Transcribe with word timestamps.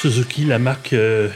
Suzuki, 0.00 0.44
la 0.46 0.58
marque, 0.58 0.92
euh, 0.94 1.28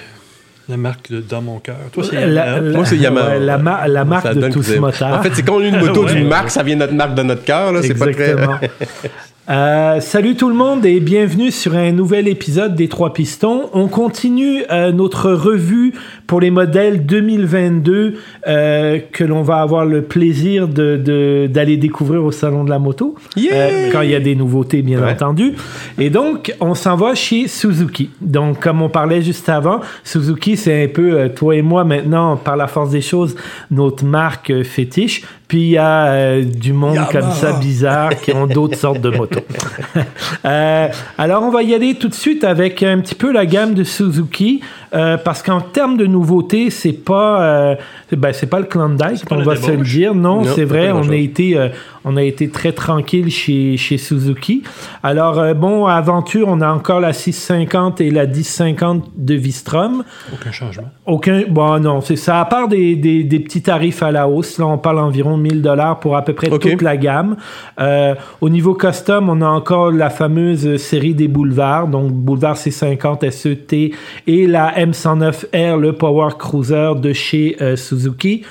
la 0.71 0.77
marque 0.79 1.11
de- 1.11 1.21
dans 1.21 1.43
mon 1.43 1.59
cœur. 1.59 1.77
Toi, 1.93 2.05
c'est 2.09 2.15
La- 2.15 2.47
Yamaha. 2.47 2.61
la- 2.61 2.73
Moi, 2.77 2.87
c'est 2.87 2.97
Yamaha. 2.97 3.29
ouais, 3.29 3.41
la, 3.41 3.59
ma- 3.59 3.87
la 3.89 4.05
marque 4.07 4.33
de 4.35 4.49
tous 4.49 4.77
motards. 4.77 5.19
En 5.19 5.23
fait, 5.23 5.31
c'est 5.35 5.43
quand 5.43 5.57
on 5.57 5.61
a 5.61 5.67
une 5.67 5.79
moto 5.87 6.05
Ouais. 6.07 6.15
d'une 6.15 6.29
marque, 6.29 6.51
ça 6.51 6.63
vient 6.63 6.77
de 6.77 6.81
notre 6.81 6.95
marque 6.95 7.15
de 7.15 7.23
notre 7.23 7.45
cœur. 7.45 7.73
là, 7.73 7.81
C'est 7.83 7.95
pas 7.95 8.07
très. 8.13 8.35
Euh, 9.51 10.01
salut 10.01 10.37
tout 10.37 10.49
le 10.49 10.55
monde 10.55 10.87
et 10.87 11.01
bienvenue 11.01 11.51
sur 11.51 11.75
un 11.75 11.93
nouvel 11.93 12.29
épisode 12.29 12.75
des 12.75 12.89
Trois 12.89 13.13
Pistons. 13.13 13.69
On 13.75 13.89
continue 13.89 14.63
euh, 14.73 14.91
notre 14.91 15.31
revue 15.33 15.93
pour 16.27 16.41
les 16.41 16.51
modèles 16.51 17.05
2022 17.05 18.15
euh, 18.49 18.99
que 19.13 19.23
l'on 19.23 19.43
va 19.43 19.57
avoir 19.57 19.85
le 19.85 20.01
plaisir 20.01 20.67
de- 20.67 20.97
de- 20.97 21.47
d'aller 21.47 21.77
découvrir 21.77 22.25
au 22.25 22.33
Salon 22.33 22.65
de 22.65 22.71
la 22.71 22.79
moto. 22.79 23.17
Yeah! 23.37 23.53
Euh, 23.55 23.91
quand 23.93 24.01
il 24.01 24.13
y 24.13 24.15
a 24.15 24.21
des 24.21 24.35
nouveautés, 24.35 24.81
bien 24.81 25.03
Ouais. 25.03 25.13
entendu. 25.13 25.53
Et 25.99 26.09
donc, 26.09 26.55
on 26.61 26.75
s'en 26.75 26.97
va 26.97 27.15
chez 27.15 27.47
Suzuki. 27.47 28.09
Donc, 28.23 28.61
comme 28.61 28.81
on 28.81 28.89
parlait 28.89 29.21
juste 29.21 29.51
avant, 29.51 29.81
Suzuki, 30.05 30.57
c'est 30.57 30.85
un 30.85 30.89
peu, 30.89 31.19
euh, 31.21 31.29
toi 31.29 31.55
et 31.55 31.61
moi, 31.61 31.85
maintenant, 31.85 32.39
par 32.39 32.57
la 32.57 32.67
force 32.67 32.89
des 32.89 33.03
choses, 33.03 33.37
notre 33.71 34.07
marque 34.07 34.49
euh, 34.49 34.65
fétiche. 34.65 35.21
Puis, 35.49 35.61
il 35.61 35.71
y 35.73 35.77
a 35.77 36.07
euh, 36.07 36.43
du 36.45 36.73
monde 36.73 36.97
comme 37.13 37.31
ça, 37.33 37.53
bizarre, 37.61 38.19
qui 38.23 38.33
ont 38.33 38.47
d'autres 38.47 38.79
sortes 38.79 39.03
de 39.03 39.11
motos. 39.11 39.34
Euh, 40.45 40.89
alors, 41.17 41.43
on 41.43 41.51
va 41.51 41.63
y 41.63 41.75
aller 41.75 41.95
tout 41.95 42.09
de 42.09 42.15
suite 42.15 42.45
avec 42.45 42.83
un 42.83 43.01
petit 43.01 43.15
peu 43.15 43.33
la 43.33 43.47
gamme 43.47 43.73
de 43.73 43.83
Suzuki, 43.83 44.61
euh, 44.95 45.17
parce 45.17 45.43
qu'en 45.43 45.63
termes 45.63 45.97
de 45.97 46.05
nouveautés, 46.05 46.69
c'est 46.69 46.93
pas, 46.93 47.43
euh, 47.43 47.77
ben, 48.13 48.33
c'est 48.35 48.47
pas 48.47 48.59
le 48.59 48.67
Klondike, 48.67 49.27
pas 49.27 49.37
on 49.37 49.43
va 49.43 49.57
se 49.57 49.71
le 49.71 49.83
dire. 49.83 50.15
Non, 50.15 50.43
Non, 50.43 50.53
c'est 50.55 50.65
vrai, 50.65 50.93
on 50.93 51.09
a 51.09 51.17
été, 51.17 51.57
euh, 51.57 51.69
on 52.05 52.17
a 52.17 52.23
été 52.23 52.51
très 52.51 52.73
tranquille 52.73 53.31
chez, 53.31 53.77
chez 53.79 53.97
Suzuki. 53.97 54.63
Alors, 55.03 55.39
euh, 55.39 55.55
bon, 55.55 55.87
à 55.87 55.95
aventure, 55.95 56.49
on 56.49 56.61
a 56.61 56.71
encore 56.71 57.01
la 57.01 57.13
650 57.13 58.01
et 58.01 58.11
la 58.11 58.27
1050 58.27 59.05
de 59.17 59.35
Vistrom. 59.35 60.05
Aucun 60.33 60.53
changement. 60.53 60.91
Aucun, 61.07 61.43
bon, 61.49 61.81
non, 61.81 62.01
c'est 62.03 62.17
ça. 62.17 62.41
À 62.41 62.45
part 62.45 62.69
des, 62.69 62.97
des, 62.97 63.25
des 63.25 63.41
petits 63.41 63.63
tarifs 63.63 64.03
à 64.03 64.13
la 64.13 64.29
hausse, 64.29 64.59
là, 64.59 64.67
on 64.67 64.79
parle 64.79 64.99
environ 64.99 65.37
1000 65.37 65.63
dollars 65.63 66.01
pour 66.01 66.17
à 66.17 66.23
peu 66.23 66.35
près 66.35 66.51
toute 66.51 66.83
la 66.83 66.97
gamme. 66.97 67.37
Euh, 67.81 68.15
au 68.41 68.49
niveau 68.49 68.75
custom, 68.75 69.24
on 69.29 69.41
a 69.43 69.47
encore 69.49 69.91
la 69.93 70.11
fameuse 70.11 70.77
série 70.77 71.15
des 71.15 71.29
boulevards, 71.29 71.89
donc 71.89 72.13
boulevard 72.13 72.57
C50 72.57 73.31
SET 73.31 73.93
et 74.27 74.47
la 74.47 74.73
M109R, 74.79 75.79
le 75.81 75.93
Power 75.93 76.31
Cruiser 76.39 76.93
de 77.01 77.13
chez 77.13 77.57
euh, 77.61 77.77
Suzuki. 77.77 78.43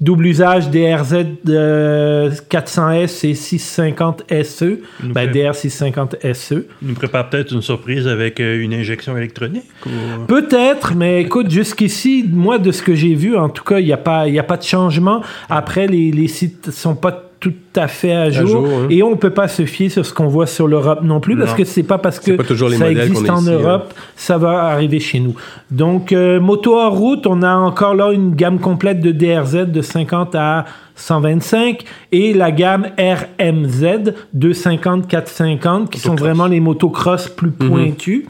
Double 0.00 0.26
usage 0.26 0.70
DRZ 0.70 1.26
euh, 1.48 2.30
400S 2.48 3.26
et 3.26 3.34
650 3.34 4.22
SE, 4.44 4.78
ben, 5.02 5.28
DR 5.28 5.56
650 5.56 6.14
SE. 6.34 6.66
Il 6.82 6.88
nous 6.88 6.94
prépare 6.94 7.28
peut-être 7.28 7.52
une 7.52 7.62
surprise 7.62 8.06
avec 8.06 8.38
euh, 8.38 8.60
une 8.62 8.74
injection 8.74 9.16
électronique. 9.16 9.64
ou- 9.86 10.24
Peut-être, 10.28 10.94
mais 10.94 11.22
écoute, 11.22 11.50
jusqu'ici, 11.50 12.24
moi, 12.32 12.58
de 12.58 12.70
ce 12.70 12.80
que 12.82 12.94
j'ai 12.94 13.14
vu, 13.16 13.36
en 13.36 13.48
tout 13.48 13.64
cas, 13.64 13.80
il 13.80 13.86
n'y 13.86 13.92
a, 13.92 13.96
pas- 13.96 14.28
y 14.28 14.38
a 14.38 14.44
pas 14.44 14.56
de 14.56 14.62
changement. 14.62 15.20
Après, 15.50 15.88
les, 15.88 16.12
les 16.12 16.28
sites 16.28 16.70
sont 16.70 16.94
pas 16.94 17.24
tout 17.40 17.52
à 17.76 17.86
fait 17.88 18.12
à 18.12 18.30
jour, 18.30 18.46
jour, 18.48 18.66
hein. 18.66 18.86
et 18.90 19.02
on 19.02 19.16
peut 19.16 19.30
pas 19.30 19.46
se 19.48 19.64
fier 19.64 19.88
sur 19.88 20.04
ce 20.04 20.12
qu'on 20.12 20.26
voit 20.26 20.46
sur 20.46 20.66
l'Europe 20.66 21.02
non 21.02 21.20
plus, 21.20 21.36
parce 21.36 21.54
que 21.54 21.64
c'est 21.64 21.82
pas 21.82 21.98
parce 21.98 22.18
que 22.18 22.32
pas 22.32 22.42
toujours 22.44 22.68
les 22.68 22.76
ça 22.76 22.90
existe 22.90 23.30
en 23.30 23.38
ici, 23.38 23.50
hein. 23.50 23.52
Europe, 23.52 23.94
ça 24.16 24.38
va 24.38 24.64
arriver 24.64 24.98
chez 25.00 25.20
nous. 25.20 25.34
Donc, 25.70 26.12
euh, 26.12 26.40
moto 26.40 26.74
hors 26.76 26.96
route, 26.96 27.26
on 27.26 27.42
a 27.42 27.54
encore 27.54 27.94
là 27.94 28.10
une 28.12 28.34
gamme 28.34 28.58
complète 28.58 29.00
de 29.00 29.12
DRZ 29.12 29.66
de 29.68 29.80
50 29.82 30.34
à 30.34 30.64
125 30.96 31.84
et 32.10 32.34
la 32.34 32.50
gamme 32.50 32.88
RMZ 32.98 34.14
250 34.34 35.06
450 35.06 35.90
qui 35.90 36.00
sont 36.00 36.16
vraiment 36.16 36.46
les 36.46 36.60
motocross 36.60 37.28
plus 37.28 37.50
Mhm. 37.60 37.68
pointus. 37.68 38.24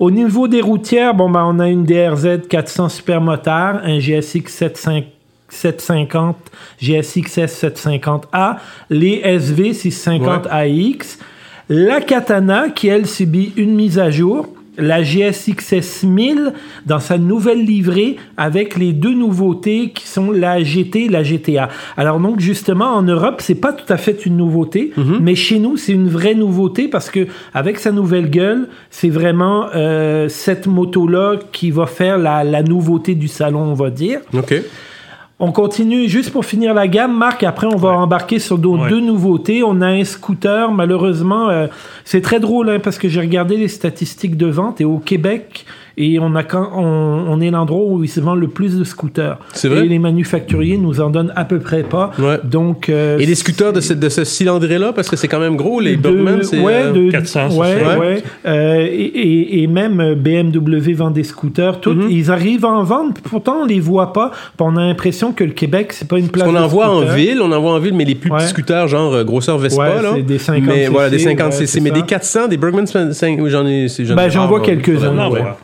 Au 0.00 0.10
niveau 0.10 0.46
des 0.48 0.60
routières, 0.60 1.14
bon, 1.14 1.28
ben, 1.30 1.44
on 1.44 1.58
a 1.58 1.68
une 1.68 1.84
DRZ 1.84 2.46
400 2.48 2.88
supermotard, 2.88 3.80
un 3.84 3.98
GSX 3.98 4.46
75 4.48 5.02
750, 5.48 6.36
GSXS 6.80 7.64
750A, 7.64 8.56
les 8.90 9.20
SV 9.24 9.72
650 9.72 10.46
AX, 10.50 11.18
la 11.68 12.00
Katana 12.00 12.70
qui, 12.70 12.88
elle, 12.88 13.06
subit 13.06 13.52
une 13.56 13.74
mise 13.74 13.98
à 13.98 14.10
jour, 14.10 14.48
la 14.78 15.02
GSXS 15.02 16.04
1000 16.04 16.52
dans 16.86 17.00
sa 17.00 17.18
nouvelle 17.18 17.64
livrée 17.64 18.16
avec 18.36 18.76
les 18.76 18.92
deux 18.92 19.12
nouveautés 19.12 19.90
qui 19.90 20.06
sont 20.06 20.30
la 20.30 20.62
GT 20.62 21.06
et 21.06 21.08
la 21.08 21.24
GTA. 21.24 21.68
Alors 21.96 22.20
donc 22.20 22.38
justement 22.40 22.94
en 22.94 23.02
Europe, 23.02 23.40
c'est 23.40 23.56
pas 23.56 23.72
tout 23.72 23.92
à 23.92 23.96
fait 23.96 24.24
une 24.24 24.36
nouveauté, 24.36 24.92
mais 25.20 25.34
chez 25.34 25.58
nous, 25.58 25.76
c'est 25.76 25.92
une 25.92 26.08
vraie 26.08 26.34
nouveauté 26.34 26.88
parce 26.88 27.10
que 27.10 27.26
avec 27.52 27.78
sa 27.78 27.90
nouvelle 27.90 28.30
gueule, 28.30 28.68
c'est 28.90 29.10
vraiment 29.10 29.66
euh, 29.74 30.28
cette 30.28 30.66
moto-là 30.66 31.38
qui 31.52 31.70
va 31.70 31.86
faire 31.86 32.16
la, 32.16 32.44
la 32.44 32.62
nouveauté 32.62 33.14
du 33.14 33.28
salon, 33.28 33.62
on 33.62 33.74
va 33.74 33.90
dire. 33.90 34.20
OK. 34.32 34.54
On 35.40 35.52
continue 35.52 36.08
juste 36.08 36.32
pour 36.32 36.44
finir 36.44 36.74
la 36.74 36.88
gamme. 36.88 37.16
Marc, 37.16 37.44
après, 37.44 37.68
on 37.68 37.76
va 37.76 37.90
embarquer 37.90 38.40
sur 38.40 38.58
Ouais. 38.64 38.88
deux 38.90 39.00
nouveautés. 39.00 39.62
On 39.62 39.80
a 39.82 39.86
un 39.86 40.02
scooter. 40.02 40.72
Malheureusement, 40.72 41.48
euh, 41.48 41.68
c'est 42.04 42.20
très 42.22 42.40
drôle 42.40 42.68
hein, 42.70 42.80
parce 42.82 42.98
que 42.98 43.08
j'ai 43.08 43.20
regardé 43.20 43.56
les 43.56 43.68
statistiques 43.68 44.36
de 44.36 44.46
vente 44.46 44.80
et 44.80 44.84
au 44.84 44.98
Québec, 44.98 45.64
et 45.98 46.18
on, 46.20 46.34
a 46.34 46.42
quand, 46.44 46.70
on, 46.76 46.82
on 47.28 47.40
est 47.40 47.50
l'endroit 47.50 47.82
où 47.84 48.02
ils 48.04 48.08
se 48.08 48.20
vendent 48.20 48.38
le 48.40 48.48
plus 48.48 48.78
de 48.78 48.84
scooters. 48.84 49.36
C'est 49.52 49.68
vrai? 49.68 49.84
Et 49.84 49.88
les 49.88 49.98
manufacturiers 49.98 50.78
nous 50.78 51.00
en 51.00 51.10
donnent 51.10 51.32
à 51.36 51.44
peu 51.44 51.58
près 51.58 51.82
pas. 51.82 52.12
Ouais. 52.18 52.38
Donc, 52.44 52.88
euh, 52.88 53.18
Et 53.18 53.26
les 53.26 53.34
scooters 53.34 53.72
de 53.72 53.80
ce, 53.80 53.92
de 53.94 54.08
ce 54.08 54.24
cylindré-là, 54.24 54.92
parce 54.92 55.08
que 55.10 55.16
c'est 55.16 55.28
quand 55.28 55.40
même 55.40 55.56
gros, 55.56 55.80
les 55.80 55.96
Burgman, 55.96 56.42
c'est. 56.42 56.60
ouais, 56.60 56.84
euh, 56.84 56.92
de, 56.92 57.10
400, 57.10 57.50
c'est 57.50 57.58
ouais. 57.58 58.22
Euh, 58.46 58.86
et, 58.86 58.86
et- 58.86 59.62
et 59.62 59.66
même 59.66 60.00
euh, 60.00 60.14
BMW 60.14 60.92
vend 60.94 61.10
des 61.10 61.24
scooters. 61.24 61.80
Tout, 61.80 61.92
Mhm. 61.94 62.06
Ils 62.10 62.30
arrivent 62.30 62.64
à 62.64 62.68
en 62.68 62.84
vendre, 62.84 63.14
pourtant 63.24 63.58
on 63.62 63.64
les 63.66 63.80
voit 63.80 64.12
pas. 64.12 64.30
On 64.60 64.76
a 64.76 64.84
l'impression 64.86 65.32
que 65.32 65.42
le 65.44 65.50
Québec, 65.52 65.92
c'est 65.92 66.06
pas 66.08 66.18
une 66.18 66.28
place 66.28 66.48
de 66.50 66.56
en 66.56 66.66
voit 66.68 66.88
en 66.90 66.98
scooters. 66.98 67.14
ville, 67.16 67.38
on 67.42 67.50
en 67.50 67.60
voit 67.60 67.72
en 67.72 67.78
ville, 67.78 67.94
mais 67.94 68.04
les 68.04 68.14
plus 68.14 68.30
Ouais. 68.30 68.38
petits 68.38 68.48
scooters, 68.50 68.86
genre 68.88 69.14
euh, 69.14 69.24
grosseur 69.24 69.58
Vespa, 69.58 69.82
Ouais, 69.82 70.02
là. 70.02 70.12
c'est 70.16 70.22
des 70.22 70.38
50 70.38 70.64
Mais 70.66 70.86
voilà, 70.88 71.10
des 71.10 71.18
cc, 71.18 71.30
50 71.30 71.46
ouais, 71.46 71.52
cc. 71.52 71.66
c'est 71.66 71.80
mais 71.80 71.88
ça. 71.90 71.94
des 71.96 72.02
400, 72.02 72.48
des 72.48 72.56
Bergman 72.56 72.86
5, 72.86 73.46
j'en 73.48 73.66
ai. 73.66 73.88
c'est- 73.88 74.04
Ben, 74.14 74.28
j'en 74.28 74.44
ai 74.44 74.48
vois 74.48 74.60
quelques-uns, 74.60 75.14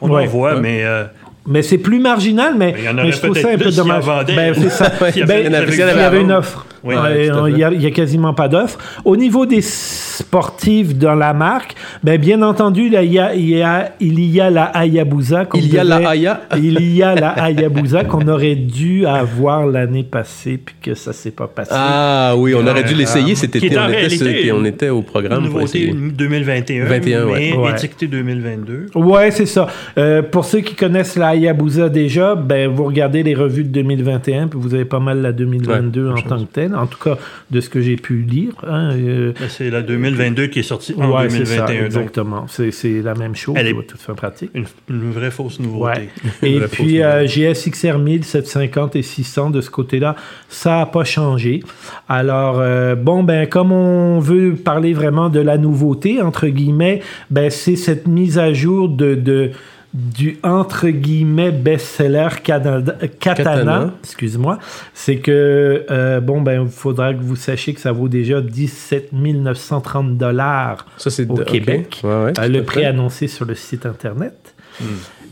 On 0.01 0.09
en 0.11 0.24
ouais. 0.25 0.31
voit, 0.33 0.55
Ouais. 0.55 0.61
mais 0.61 0.85
euh, 0.85 1.05
Mais 1.47 1.63
c'est 1.63 1.79
plus 1.79 1.99
marginal, 1.99 2.55
mais, 2.57 2.75
Il 2.79 2.85
y 2.85 2.89
en 2.89 2.95
mais 2.95 3.13
je 3.13 3.19
trouve 3.19 3.37
ça 3.39 3.49
un 3.51 3.59
peu 3.59 3.71
dommage. 3.71 4.05
Ben, 4.29 4.55
c'est 4.55 4.71
ça. 4.71 4.91
Il 5.15 5.19
y 5.19 5.23
avait- 5.23 5.27
Ben, 5.27 5.39
il 5.69 5.75
y 5.79 5.85
en 5.85 5.89
avait- 5.89 6.21
une 6.21 6.33
offre. 6.33 6.67
Oui, 6.85 6.95
Ouais, 6.95 7.31
à 7.31 7.49
il 7.49 7.83
y 7.83 7.87
a, 7.87 7.91
quasiment 7.91 8.35
pas 8.35 8.47
d'offre. 8.49 8.79
Au 9.07 9.17
niveau 9.17 9.47
des 9.47 9.63
sportives 9.63 10.99
dans 10.99 11.15
la 11.15 11.33
marque, 11.33 11.75
ben, 12.03 12.21
bien 12.21 12.43
entendu, 12.43 12.89
là, 12.91 13.03
il, 13.03 13.13
y 13.13 13.19
a, 13.19 13.35
il, 13.35 13.49
y 13.49 13.63
a, 13.63 13.93
il 14.01 14.21
y 14.21 14.41
a 14.41 14.51
la 14.51 14.65
Hayabusa. 14.65 15.47
qu'on 15.47 15.59
Il 15.59 15.73
y 15.73 15.79
a 15.79 15.85
la 15.85 15.97
devait- 15.97 16.07
Haya. 16.09 16.41
Il 16.57 16.95
y 16.95 17.03
a 17.03 17.15
la 17.15 17.31
Hayabusa 17.31 18.05
qu'on 18.05 18.27
aurait 18.29 18.55
dû 18.57 19.07
avoir 19.07 19.67
l'année 19.67 20.03
passée, 20.05 20.59
puis 20.65 20.75
que 20.83 20.95
ça 20.95 21.13
s'est 21.13 21.31
pas 21.31 21.47
passé. 21.47 21.71
Ah 21.75 22.35
oui, 22.37 22.55
on 22.55 22.67
aurait 22.67 22.85
dû 22.85 22.95
l'essayer 22.95 23.35
cet 23.35 23.53
Qui 23.53 23.67
été. 23.67 23.79
On 23.79 23.89
était, 23.89 24.53
on 24.53 24.65
était 24.65 24.89
au 24.91 25.03
programme 25.03 25.43
pour 25.49 25.61
nouveauté 25.61 25.85
essayer. 25.89 25.93
2021, 25.95 26.85
21, 26.85 27.27
ouais. 27.27 27.33
mais 27.53 27.57
Ouais. 27.57 27.71
étiqueté 27.73 28.07
2022. 28.07 28.87
Ouais, 28.95 29.31
c'est 29.31 29.47
ça. 29.47 29.67
Euh, 29.99 30.23
pour 30.23 30.45
ceux 30.45 30.61
qui 30.61 30.75
connaissent 30.75 31.17
la 31.17 31.29
Hayabusa 31.35 31.89
déjà, 31.89 32.35
ben 32.35 32.69
vous 32.69 32.85
regardez 32.85 33.23
les 33.23 33.35
revues 33.35 33.65
de 33.65 33.69
2021, 33.71 34.49
puis 34.49 34.59
vous 34.61 34.75
avez 34.75 34.85
pas 34.85 35.01
mal 35.01 35.23
la 35.23 35.33
2022 35.33 36.09
Ouais, 36.11 36.21
en 36.21 36.23
tant 36.29 36.39
que 36.39 36.53
telle. 36.53 36.74
En 36.75 36.87
tout 36.87 36.99
cas, 36.99 37.17
de 37.51 37.61
ce 37.61 37.69
que 37.69 37.81
j'ai 37.81 37.97
pu 37.97 38.19
lire. 38.23 38.53
hein, 38.67 38.91
euh, 38.95 39.33
Ben, 39.39 39.49
C'est 39.49 39.71
la 39.71 39.83
2022 39.83 40.47
qui 40.49 40.59
est 40.61 40.63
sortie 40.63 40.95
en 40.99 41.11
ouais, 41.11 41.29
c'est 41.31 41.45
ça, 41.45 41.67
2021. 41.67 41.77
donc 41.77 41.87
exactement. 41.87 42.47
C'est 42.49 43.03
la 43.03 43.15
même 43.15 43.35
chose. 43.35 43.55
Elle 43.59 43.69
est- 43.69 43.87
toute 43.87 44.01
fin 44.01 44.15
pratique. 44.15 44.51
une, 44.55 44.65
une 44.89 45.11
vraie 45.13 45.31
fausse 45.31 45.61
nouveauté. 45.61 46.09
Ouais. 46.43 46.49
Et 46.49 46.61
puis 46.61 47.03
euh, 47.03 47.27
GSXR 47.27 47.99
1000, 47.99 48.25
750 48.25 48.97
et 48.97 49.03
600 49.03 49.51
de 49.51 49.61
ce 49.61 49.71
côté-là, 49.71 50.17
ça 50.49 50.79
n'a 50.79 50.87
pas 50.87 51.05
changé. 51.05 51.63
Alors, 52.09 52.57
euh, 52.61 52.95
bon, 52.95 53.23
ben, 53.23 53.47
comme 53.47 53.73
on 53.73 54.21
veut 54.21 54.55
parler 54.55 54.93
vraiment 54.95 55.29
de 55.31 55.41
la 55.41 55.59
nouveauté, 55.59 56.21
entre 56.23 56.47
guillemets, 56.49 57.01
ben, 57.31 57.51
c'est 57.51 57.77
cette 57.77 58.07
mise 58.07 58.39
à 58.39 58.53
jour 58.53 58.89
de, 58.89 59.15
de 59.15 59.51
du 59.95 60.39
entre 60.43 60.89
guillemets 60.89 61.53
best-seller 61.53 62.29
Canada- 62.43 62.97
Katana, 63.21 63.45
Katana. 63.55 63.95
excuse-moi, 64.03 64.59
c'est 64.93 65.19
que 65.19 65.87
euh, 65.89 66.21
bon 66.21 66.41
ben 66.43 66.63
il 66.65 66.69
faudra 66.69 67.15
que 67.15 67.21
vous 67.23 67.37
sachiez 67.37 67.75
que 67.75 67.81
ça 67.81 67.93
vaut 67.93 68.09
déjà 68.09 68.41
17 68.41 69.13
930 69.13 70.19
dollars 70.19 70.85
au 71.29 71.35
de-. 71.39 71.45
Québec. 71.45 72.01
Ouais, 72.03 72.11
ouais, 72.25 72.33
Euh, 72.41 72.49
le 72.49 72.63
prix 72.65 72.81
fait. 72.81 72.87
annoncé 72.87 73.29
sur 73.29 73.45
le 73.45 73.55
site 73.55 73.87
internet. 73.87 74.55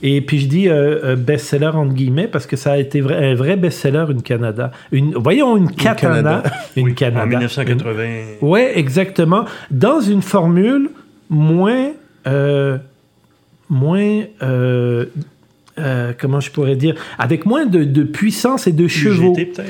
Et 0.04 0.20
puis 0.20 0.38
je 0.38 0.46
dis 0.46 0.68
euh, 0.68 1.16
best-seller 1.16 1.66
entre 1.74 1.94
guillemets 1.94 2.28
parce 2.28 2.46
que 2.46 2.56
ça 2.56 2.72
a 2.72 2.76
été 2.76 3.00
un 3.00 3.34
vrai 3.34 3.56
best-seller 3.56 4.06
une 4.10 4.22
Canada. 4.22 4.70
Une, 4.92 5.14
voyons 5.14 5.56
une 5.56 5.70
Katana, 5.72 6.14
Canada. 6.22 6.42
une 6.76 6.84
Oui, 6.86 6.94
Canada. 6.94 7.24
En 7.24 7.26
1980. 7.26 8.04
Une- 8.40 8.48
ouais, 8.48 8.78
exactement. 8.78 9.44
Dans 9.72 10.00
une 10.00 10.22
formule 10.22 10.90
moins 11.28 11.90
euh, 12.28 12.78
moins 13.72 14.22
euh, 14.42 15.06
euh, 15.78 16.12
comment 16.20 16.38
je 16.40 16.50
pourrais 16.50 16.76
dire, 16.76 16.94
avec 17.18 17.46
moins 17.46 17.64
de, 17.64 17.82
de 17.82 18.02
puissance 18.02 18.66
et 18.66 18.72
de 18.72 18.86
chevaux. 18.86 19.32
Peut-être? 19.32 19.62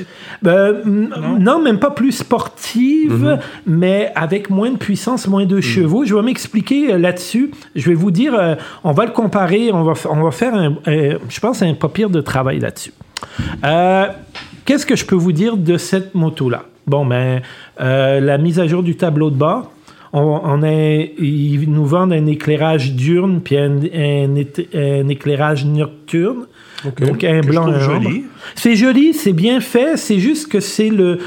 Euh, 0.45 0.81
m- 0.83 1.09
non? 1.39 1.61
même 1.61 1.79
pas 1.79 1.91
plus 1.91 2.11
sportive, 2.11 3.39
mais 3.65 4.11
avec 4.13 4.49
moins 4.49 4.71
de 4.71 4.77
puissance, 4.77 5.27
moins 5.27 5.45
de 5.45 5.61
chevaux. 5.61 6.03
Je 6.03 6.13
vais 6.13 6.21
m'expliquer 6.21 6.93
euh, 6.93 6.97
là-dessus. 6.97 7.51
Je 7.75 7.87
vais 7.87 7.93
vous 7.95 8.11
dire, 8.11 8.33
euh, 8.35 8.55
on 8.83 8.91
va 8.91 9.05
le 9.05 9.11
comparer, 9.11 9.71
on 9.71 9.83
va, 9.83 9.93
on 10.09 10.21
va 10.21 10.31
faire, 10.31 10.53
un, 10.53 10.75
je 10.85 11.39
pense, 11.39 11.61
un 11.61 11.73
pas 11.73 11.87
pire 11.87 12.09
de 12.09 12.19
travail 12.19 12.59
là-dessus. 12.59 12.91
Qu'est-ce 14.65 14.85
que 14.85 14.95
je 14.97 15.05
peux 15.05 15.15
vous 15.15 15.31
dire 15.31 15.55
de 15.57 15.77
cette 15.77 16.13
moto-là? 16.15 16.63
Bon, 16.85 17.05
ben, 17.05 17.41
la 17.79 18.37
mise 18.37 18.59
à 18.59 18.67
jour 18.67 18.83
du 18.83 18.95
tableau 18.95 19.29
de 19.29 19.35
bord. 19.37 19.71
On, 20.15 20.61
ils 21.19 21.65
nous 21.69 21.85
vendent 21.85 22.13
un 22.13 22.27
éclairage 22.27 22.93
diurne 22.93 23.41
puis 23.41 23.57
un, 23.57 23.77
un 24.75 25.07
éclairage 25.09 25.65
nocturne. 25.65 26.45
Donc 26.99 27.23
un 27.23 27.41
Que 27.41 27.47
blanc, 27.47 27.67
un 27.67 27.79
joli. 27.79 28.23
C'est 28.55 28.75
joli, 28.75 29.13
c'est 29.13 29.33
bien 29.33 29.59
fait. 29.59 29.97
C'est 29.97 30.19
juste 30.19 30.49
que 30.51 30.59
c'est 30.59 30.89
le 30.89 31.17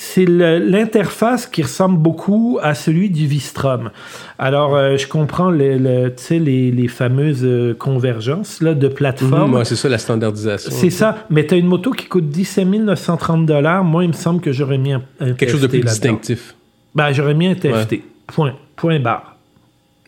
c'est 0.00 0.26
l'interface 0.26 1.48
qui 1.48 1.62
ressemble 1.62 1.98
beaucoup 1.98 2.60
à 2.62 2.74
celui 2.74 3.10
du 3.10 3.26
Vistrom. 3.26 3.90
Alors, 4.38 4.76
euh, 4.76 4.96
je 4.96 5.08
comprends 5.08 5.50
le, 5.50 5.76
le- 5.76 6.14
les, 6.38 6.70
les 6.70 6.86
fameuses 6.86 7.44
euh, 7.44 7.74
convergences 7.74 8.60
là, 8.62 8.74
de 8.74 8.86
plateforme. 8.86 9.54
Ouais, 9.54 9.64
c'est 9.64 9.74
ça 9.74 9.88
la 9.88 9.98
standardisation. 9.98 10.70
C'est 10.72 10.90
ça, 10.90 11.26
mais 11.30 11.44
tu 11.46 11.54
as 11.54 11.56
une 11.56 11.66
moto 11.66 11.90
qui 11.90 12.06
coûte 12.06 12.28
17 12.28 12.68
930 12.68 13.50
Moi, 13.84 14.04
il 14.04 14.08
me 14.08 14.12
semble 14.12 14.40
que 14.40 14.52
j'aurais 14.52 14.78
mis 14.78 14.92
un, 14.92 15.02
un 15.18 15.32
Quelque 15.32 15.50
chose 15.50 15.62
de 15.62 15.66
plus 15.66 15.80
distinctif. 15.80 16.54
Ben, 16.94 17.10
j'aurais 17.12 17.34
mis 17.34 17.48
un 17.48 17.54
TFT. 17.56 18.02
Point. 18.28 18.54
Point 18.76 19.00
barre. 19.00 19.34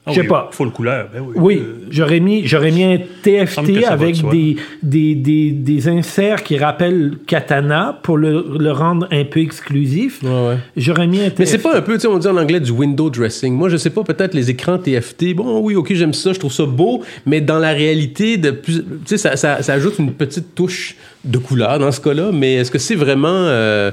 Ah 0.06 0.12
Je 0.12 0.14
sais 0.14 0.20
oui, 0.22 0.28
pas. 0.28 0.49
Full 0.50 0.70
couleur, 0.70 1.08
ben 1.12 1.20
oui. 1.22 1.34
Oui, 1.37 1.58
Euh, 1.58 1.87
j'aurais 1.90 2.20
mis, 2.20 2.46
j'aurais 2.46 2.70
mis 2.70 2.84
un 2.84 2.96
TFT 3.22 3.84
avec 3.87 4.17
soi. 4.17 4.31
des, 4.32 4.56
des, 4.82 5.14
des, 5.14 5.50
des 5.50 5.88
inserts 5.88 6.43
qui 6.43 6.56
rappellent 6.56 7.19
Katana 7.26 8.00
pour 8.02 8.17
le, 8.17 8.46
le 8.58 8.72
rendre 8.72 9.06
un 9.11 9.25
peu 9.26 9.40
exclusif. 9.40 10.22
Ouais, 10.22 10.31
ouais. 10.31 10.56
J'aurais 10.75 11.06
mis 11.06 11.20
un 11.20 11.28
TFT. 11.28 11.38
Mais 11.40 11.46
c'est 11.46 11.58
pas 11.58 11.76
un 11.76 11.82
peu, 11.82 11.94
tu 11.96 12.00
sais, 12.00 12.08
on 12.08 12.17
dit 12.17 12.26
en 12.28 12.37
anglais 12.38 12.61
du 12.61 12.70
window 12.70 13.11
dressing. 13.11 13.55
Moi, 13.55 13.69
je 13.69 13.76
sais 13.76 13.90
pas, 13.90 14.02
peut-être 14.02 14.32
les 14.32 14.49
écrans 14.49 14.78
TFT, 14.78 15.34
bon, 15.34 15.61
oui, 15.61 15.75
ok, 15.75 15.93
j'aime 15.93 16.14
ça, 16.14 16.32
je 16.32 16.38
trouve 16.38 16.52
ça 16.52 16.64
beau, 16.64 17.02
mais 17.26 17.43
dans 17.43 17.58
la 17.58 17.73
réalité, 17.73 18.38
de 18.38 18.52
plus, 18.52 18.78
tu 18.82 18.84
sais, 19.05 19.19
ça, 19.19 19.37
ça, 19.37 19.62
ça 19.62 19.75
ajoute 19.75 19.99
une 19.99 20.14
petite 20.14 20.55
touche 20.55 20.96
de 21.25 21.37
couleur 21.38 21.78
dans 21.78 21.93
ce 21.93 22.00
cas-là, 22.00 22.31
mais 22.32 22.55
est-ce 22.55 22.70
que 22.70 22.78
c'est 22.78 22.94
vraiment, 22.94 23.28
euh, 23.28 23.90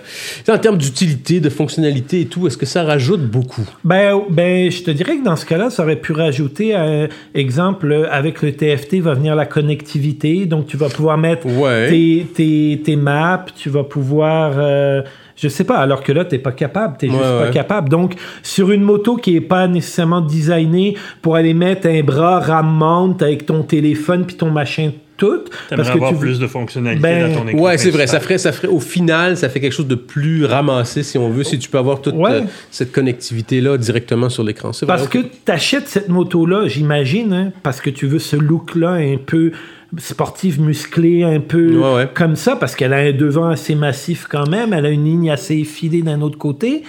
en 0.48 0.58
termes 0.58 0.78
d'utilité, 0.78 1.40
de 1.42 1.50
fonctionnalité 1.50 2.22
et 2.22 2.26
tout, 2.26 2.48
est-ce 2.48 2.58
que 2.58 2.66
ça 2.66 2.84
rajoute 2.84 3.22
beaucoup? 3.22 3.68
Ben, 3.84 4.22
ben, 4.30 4.72
je 4.72 4.82
te 4.84 4.92
dirais 4.92 5.18
que 5.18 5.26
dans 5.26 5.36
ce 5.36 5.46
cas-là, 5.46 5.70
ça 5.70 5.84
aurait 5.84 5.98
pu 5.98 6.14
rajouter, 6.14 6.74
un 6.74 7.10
exemple, 7.36 7.92
euh, 7.92 8.06
avec 8.10 8.42
le 8.42 8.54
TFT 8.54 9.02
va 9.02 9.14
venir 9.14 9.36
la 9.36 9.46
connectivité. 9.46 10.46
Donc, 10.46 10.68
tu 10.68 10.78
vas 10.78 10.88
pouvoir 10.90 11.18
mettre 11.18 11.46
Ouais. 11.48 11.90
tes, 11.90 12.28
tes, 12.34 12.82
tes 12.84 12.96
maps, 12.96 13.46
tu 13.58 13.70
vas 13.70 13.84
pouvoir, 13.84 14.54
euh, 14.58 15.02
je 15.36 15.50
sais 15.50 15.66
pas, 15.66 15.76
alors 15.78 16.04
que 16.04 16.14
là, 16.14 16.24
t'es 16.24 16.40
pas 16.40 16.54
capable, 16.54 16.96
t'es 16.98 17.08
Ouais, 17.10 17.18
juste 17.18 17.40
pas 17.40 17.50
capable. 17.50 17.90
Donc, 17.90 18.14
sur 18.42 18.72
une 18.72 18.84
moto 18.84 19.18
qui 19.18 19.36
est 19.36 19.42
pas 19.42 19.68
nécessairement 19.68 20.22
designée 20.22 20.96
pour 21.22 21.36
aller 21.36 21.54
mettre 21.54 21.88
un 21.88 22.02
bras 22.04 22.40
RAM 22.40 22.68
mount 22.74 23.18
avec 23.22 23.46
ton 23.46 23.64
téléphone 23.64 24.26
puis 24.26 24.38
ton 24.38 24.50
machin 24.50 24.92
tout, 25.18 25.42
T'aimerais 25.70 25.90
avoir 25.92 26.14
plus 26.18 26.40
de 26.40 26.48
fonctionnalités 26.48 27.02
Ben, 27.02 27.34
dans 27.34 27.42
ton 27.42 27.48
écran. 27.48 27.62
Ouais, 27.62 27.78
c'est 27.78 27.90
vrai. 27.90 28.08
Ça 28.08 28.20
ferait, 28.20 28.38
ça 28.38 28.52
ferait, 28.52 28.68
au 28.68 28.80
final, 28.80 29.36
ça 29.36 29.50
fait 29.50 29.60
quelque 29.60 29.74
chose 29.74 29.88
de 29.88 29.96
plus 29.96 30.46
ramassé, 30.46 31.04
si 31.04 31.18
on 31.18 31.30
veut, 31.30 31.44
si 31.44 31.58
tu 31.60 31.70
peux 31.70 31.78
avoir 31.78 32.02
toute 32.02 32.16
Ouais. 32.16 32.32
euh, 32.32 32.42
cette 32.72 32.92
connectivité-là 32.92 33.78
directement 33.78 34.30
sur 34.30 34.44
l'écran. 34.44 34.72
C'est 34.74 34.86
vrai. 34.86 34.96
Parce 34.96 35.08
que 35.10 35.20
tu 35.20 35.52
achètes 35.52 35.88
cette 35.88 36.10
moto-là, 36.10 36.68
j'imagine, 36.68 37.34
hein, 37.34 37.52
parce 37.64 37.82
que 37.82 37.90
tu 37.90 38.06
veux 38.08 38.20
ce 38.20 38.36
look-là 38.36 38.92
un 38.92 39.18
peu 39.18 39.52
sportif, 39.98 40.58
musclé, 40.60 41.24
un 41.24 41.40
peu 41.40 41.78
Ouais, 41.78 41.96
ouais. 41.96 42.10
comme 42.14 42.36
ça, 42.36 42.56
parce 42.56 42.76
qu'elle 42.76 42.94
a 42.94 42.98
un 42.98 43.12
devant 43.14 43.48
assez 43.48 43.74
massif 43.76 44.28
quand 44.30 44.48
même, 44.48 44.74
elle 44.74 44.86
a 44.86 44.90
une 44.90 45.06
ligne 45.06 45.32
assez 45.32 45.56
effilée 45.56 46.02
d'un 46.02 46.22
autre 46.22 46.38
côté. 46.38 46.84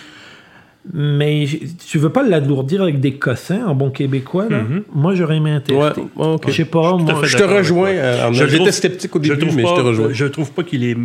Mais 0.94 1.46
tu 1.86 1.98
veux 1.98 2.08
pas 2.10 2.22
l'alourdir 2.22 2.82
avec 2.82 3.00
des 3.00 3.12
cossins 3.14 3.66
en 3.66 3.74
bon 3.74 3.90
québécois, 3.90 4.46
là? 4.48 4.62
Moi, 4.94 5.14
j'aurais 5.14 5.36
aimé 5.36 5.50
un 5.50 5.60
TFT. 5.60 5.76
Ouais. 6.16 6.36
Je 6.46 6.52
sais 6.52 6.64
pas, 6.64 6.96
moi. 6.96 7.20
Je 7.24 7.36
te 7.36 7.42
rejoins, 7.42 7.90
euh, 7.90 8.32
J'étais 8.32 8.72
sceptique 8.72 9.14
au 9.14 9.22
je 9.22 9.28
début, 9.34 9.46
trouve 9.46 9.56
mais 9.56 9.62
je 9.64 9.68
te 9.68 9.74
pas- 9.74 9.82
rejoins. 9.82 10.08
Je 10.12 10.24
trouve 10.26 10.50
pas 10.52 10.62
qu'il 10.62 10.84
est 10.84 10.96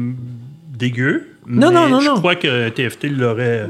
dégueu. 0.77 1.27
Non, 1.45 1.67
mais 1.69 1.75
non, 1.75 1.89
non, 1.89 1.99
je 1.99 2.07
non. 2.09 2.15
crois 2.15 2.35
que 2.35 2.69
TFT 2.69 3.09
l'aurait. 3.09 3.67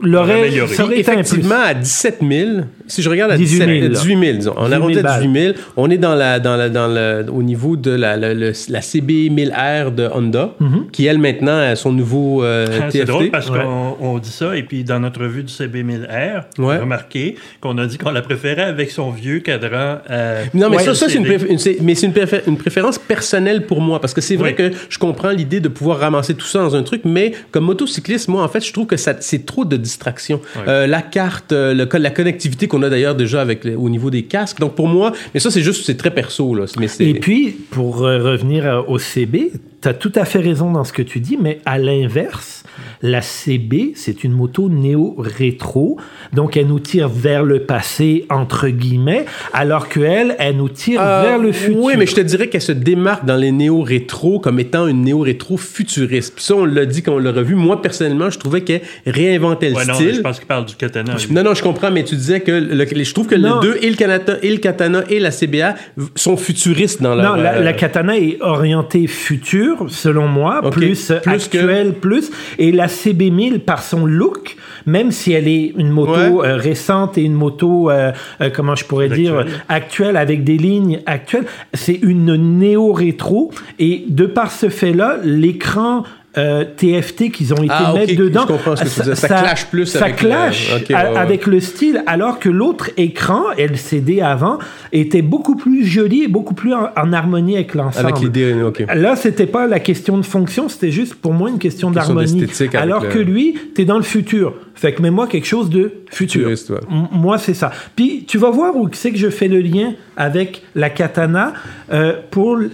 L'aurait, 0.00 0.50
ça 0.68 0.84
aurait 0.84 0.98
été. 0.98 1.10
Effectivement, 1.10 1.54
à 1.64 1.72
17 1.72 2.18
000, 2.20 2.50
si 2.86 3.00
je 3.02 3.08
regarde 3.08 3.32
à 3.32 3.36
18 3.38 3.56
000, 3.56 3.66
17 3.70 3.80
000, 3.80 3.92
là. 3.92 3.98
18 4.00 4.26
000, 4.26 4.36
disons, 4.38 4.54
on 4.56 4.64
18 4.64 4.68
000 4.70 4.80
arrondit 4.82 4.98
à 4.98 5.02
balles. 5.02 5.22
18 5.22 5.42
000, 5.42 5.54
on 5.78 5.90
est 5.90 5.96
dans 5.98 6.14
la, 6.14 6.38
dans 6.38 6.56
la, 6.56 6.68
dans 6.68 6.86
le, 6.88 7.24
au 7.32 7.42
niveau 7.42 7.76
de 7.76 7.90
la, 7.92 8.16
la, 8.18 8.34
le- 8.34 8.52
la 8.68 8.80
CB 8.82 9.30
1000R 9.30 9.94
de 9.94 10.08
Honda, 10.12 10.54
qui 10.92 11.06
elle 11.06 11.18
maintenant 11.18 11.56
a 11.58 11.76
son 11.76 11.92
nouveau 11.92 12.44
euh, 12.44 12.66
Ah, 12.70 12.86
C'est 12.90 12.98
TFT. 13.00 13.06
drôle 13.08 13.30
parce 13.30 13.48
Ouais. 13.50 13.60
qu'on 13.60 13.96
on 14.00 14.18
dit 14.18 14.30
ça, 14.30 14.54
et 14.56 14.62
puis 14.64 14.84
dans 14.84 15.00
notre 15.00 15.20
revue 15.22 15.42
du 15.44 15.52
CB1000R, 15.52 16.42
on 16.58 16.64
Ouais. 16.64 16.76
a 16.76 16.80
remarqué 16.80 17.36
qu'on 17.62 17.78
a 17.78 17.86
dit 17.86 17.96
qu'on 17.96 18.10
la 18.10 18.22
préférait 18.22 18.62
avec 18.64 18.90
son 18.90 19.10
vieux 19.10 19.40
cadran. 19.40 19.98
euh, 20.10 20.44
Non, 20.52 20.68
mais 20.68 20.76
Ouais, 20.76 20.82
ça, 20.84 20.94
ça 20.94 21.08
c'est 21.08 21.16
une, 21.18 21.24
CD. 21.24 21.38
préf- 21.38 21.50
une- 21.50 21.58
c'est- 21.58 21.78
mais 21.80 21.94
c'est 21.94 22.06
une, 22.06 22.12
préfé- 22.12 22.42
une 22.46 22.58
préférence 22.58 22.98
personnelle 22.98 23.64
pour 23.66 23.80
moi. 23.80 24.00
Parce 24.00 24.12
que 24.14 24.20
c'est 24.20 24.36
vrai 24.36 24.54
Oui. 24.58 24.70
que 24.70 24.76
je 24.90 24.98
comprends 24.98 25.30
l'idée 25.30 25.60
de 25.60 25.68
pouvoir 25.68 26.00
ramasser 26.00 26.34
tout 26.34 26.46
ça 26.46 26.58
dans 26.58 26.76
un 26.76 26.82
truc, 26.82 27.02
mais 27.04 27.32
comme 27.50 27.64
motocycliste, 27.64 28.28
moi, 28.28 28.42
en 28.42 28.48
fait, 28.48 28.64
je 28.64 28.72
trouve 28.72 28.86
que 28.86 28.96
ça, 28.98 29.14
c'est 29.20 29.46
trop 29.46 29.64
de 29.64 29.76
distraction. 29.86 30.40
Euh, 30.68 30.86
la 30.86 31.02
carte, 31.02 31.52
euh, 31.52 31.72
le, 31.72 31.88
la 31.98 32.10
connectivité 32.10 32.66
qu'on 32.66 32.82
a 32.82 32.90
d'ailleurs 32.90 33.14
déjà 33.14 33.40
avec 33.40 33.64
au 33.64 33.88
niveau 33.88 34.10
des 34.10 34.24
casques. 34.24 34.58
Donc 34.58 34.74
pour 34.74 34.88
moi, 34.88 35.12
mais 35.32 35.40
ça, 35.40 35.50
c'est 35.50 35.62
juste, 35.62 35.86
c'est 35.86 35.96
très 35.96 36.10
perso. 36.10 36.54
Là. 36.54 36.64
Mais 36.78 36.88
Et 37.00 37.14
puis, 37.14 37.52
pour 37.70 38.04
euh, 38.04 38.18
revenir 38.18 38.84
au 38.88 38.98
CB, 38.98 39.52
tu 39.80 39.88
as 39.88 39.94
tout 39.94 40.12
à 40.14 40.24
fait 40.24 40.40
raison 40.40 40.72
dans 40.72 40.84
ce 40.84 40.92
que 40.92 41.02
tu 41.02 41.20
dis, 41.20 41.38
mais 41.40 41.60
à 41.64 41.78
l'inverse, 41.78 42.64
la 43.02 43.20
CB, 43.22 43.92
c'est 43.94 44.24
une 44.24 44.32
moto 44.32 44.68
néo-rétro, 44.68 45.98
donc 46.32 46.56
elle 46.56 46.66
nous 46.66 46.80
tire 46.80 47.08
vers 47.08 47.42
le 47.44 47.60
passé, 47.60 48.26
entre 48.30 48.68
guillemets, 48.68 49.24
alors 49.52 49.88
qu'elle, 49.88 50.36
elle 50.38 50.56
nous 50.56 50.68
tire 50.68 51.00
Euh, 51.02 51.22
vers 51.22 51.38
le 51.38 51.52
futur. 51.52 51.82
Oui, 51.82 51.94
mais 51.98 52.06
je 52.06 52.14
te 52.14 52.20
dirais 52.20 52.48
qu'elle 52.48 52.60
se 52.62 52.72
démarque 52.72 53.24
dans 53.24 53.36
les 53.36 53.52
néo-rétro 53.52 54.40
comme 54.40 54.58
étant 54.60 54.86
une 54.86 55.02
néo-rétro 55.02 55.56
futuriste. 55.56 56.34
Puis 56.34 56.44
ça, 56.44 56.54
on 56.54 56.64
l'a 56.64 56.86
dit 56.86 57.02
quand 57.02 57.14
on 57.14 57.18
l'a 57.18 57.32
revu. 57.32 57.54
Moi, 57.54 57.80
personnellement, 57.82 58.30
je 58.30 58.38
trouvais 58.38 58.62
qu'elle 58.62 58.82
réinventait 59.06 59.70
le 59.70 59.76
Ouais, 59.76 59.84
non, 59.86 59.94
style. 59.94 60.14
je 60.16 60.20
pense 60.20 60.38
qu'il 60.38 60.46
parle 60.48 60.64
du 60.66 60.74
katana. 60.74 61.14
Non, 61.30 61.42
non, 61.42 61.54
je 61.54 61.62
comprends, 61.62 61.90
mais 61.90 62.04
tu 62.04 62.14
disais 62.16 62.40
que 62.40 62.52
le- 62.52 62.86
je 63.04 63.12
trouve 63.14 63.26
que 63.26 63.34
Non. 63.34 63.60
les 63.60 63.68
deux, 63.68 63.76
et 63.82 63.90
le, 63.90 63.96
Kanata, 63.96 64.34
et 64.42 64.50
le 64.50 64.58
Katana 64.58 65.04
et 65.10 65.20
la 65.20 65.30
CBA, 65.30 65.74
sont 66.14 66.36
futuristes 66.36 67.02
dans 67.02 67.14
leur... 67.14 67.36
Non, 67.36 67.42
la, 67.42 67.54
euh, 67.54 67.62
la 67.62 67.72
katana 67.72 68.16
est 68.18 68.38
orientée 68.40 69.06
futur, 69.06 69.86
selon 69.88 70.26
moi, 70.28 70.62
plus, 70.70 71.12
Plus 71.22 71.48
que- 71.48 71.90
plus. 71.90 72.30
Et 72.58 72.65
la 72.72 72.86
CB1000, 72.86 73.60
par 73.60 73.82
son 73.82 74.06
look, 74.06 74.56
même 74.86 75.10
si 75.10 75.32
elle 75.32 75.48
est 75.48 75.72
une 75.76 75.90
moto 75.90 76.12
Ouais. 76.12 76.48
euh, 76.48 76.56
récente 76.56 77.18
et 77.18 77.22
une 77.22 77.34
moto, 77.34 77.90
euh, 77.90 78.12
euh, 78.40 78.50
comment 78.54 78.74
je 78.74 78.84
pourrais 78.84 79.08
dire, 79.08 79.38
Actuelle. 79.38 79.60
actuelle, 79.68 80.16
avec 80.16 80.44
des 80.44 80.56
lignes 80.56 81.00
actuelles, 81.06 81.46
c'est 81.74 81.98
une 82.02 82.34
néo-rétro. 82.58 83.50
Et 83.78 84.04
de 84.08 84.26
par 84.26 84.50
ce 84.52 84.68
fait-là, 84.68 85.18
l'écran 85.24 86.04
euh, 86.38 86.64
TFT 86.76 87.30
qu'ils 87.30 87.52
ont 87.54 87.62
été 87.62 87.68
Ah, 87.70 87.92
mettre 87.94 88.14
dedans. 88.16 88.46
comprends 88.46 88.76
ce 88.76 88.84
que 88.84 88.88
tu 88.88 89.00
disais. 89.00 89.14
Ça 89.14 89.28
clash 89.28 89.66
plus 89.66 89.86
ça 89.86 90.04
avec 90.04 90.22
le- 90.22 90.28
clash 90.28 90.72
a- 90.72 90.76
ouais. 91.12 91.16
avec 91.18 91.46
le 91.46 91.60
style, 91.60 92.02
alors 92.06 92.38
que 92.38 92.48
l'autre 92.48 92.90
écran, 92.96 93.42
LCD 93.56 94.20
avant, 94.20 94.58
était 94.92 95.22
beaucoup 95.22 95.56
plus 95.56 95.84
joli 95.86 96.24
et 96.24 96.28
beaucoup 96.28 96.54
plus 96.54 96.74
en, 96.74 96.88
en 96.96 97.12
harmonie 97.12 97.56
avec 97.56 97.74
l'ensemble. 97.74 98.06
Avec 98.08 98.20
l'idée, 98.20 98.54
ok. 98.62 98.84
Là, 98.94 99.16
c'était 99.16 99.46
pas 99.46 99.66
la 99.66 99.80
question 99.80 100.18
de 100.18 100.22
fonction, 100.24 100.68
c'était 100.68 100.90
juste 100.90 101.14
pour 101.14 101.32
moi 101.32 101.48
une 101.50 101.58
question 101.58 101.90
Question 101.90 101.90
d'harmonie. 101.90 102.46
Alors 102.74 103.02
le- 103.04 103.08
que 103.10 103.18
lui, 103.18 103.54
t'es 103.74 103.84
dans 103.84 103.96
le 103.96 104.02
futur. 104.02 104.54
Fait 104.74 104.92
que 104.92 105.00
mets-moi 105.00 105.26
quelque 105.26 105.46
chose 105.46 105.70
de 105.70 105.92
futur. 106.10 106.40
Futuriste, 106.42 106.70
ouais. 106.70 106.80
M- 106.90 107.06
Moi, 107.12 107.38
c'est 107.38 107.54
ça. 107.54 107.70
Puis, 107.96 108.24
tu 108.28 108.36
vas 108.36 108.50
voir 108.50 108.76
où 108.76 108.88
c'est 108.92 109.10
que 109.10 109.16
je 109.18 109.30
fais 109.30 109.48
le 109.48 109.60
lien 109.60 109.94
avec 110.18 110.62
la 110.74 110.90
katana 110.90 111.54
euh, 111.92 112.12
pour 112.30 112.56
le- 112.56 112.70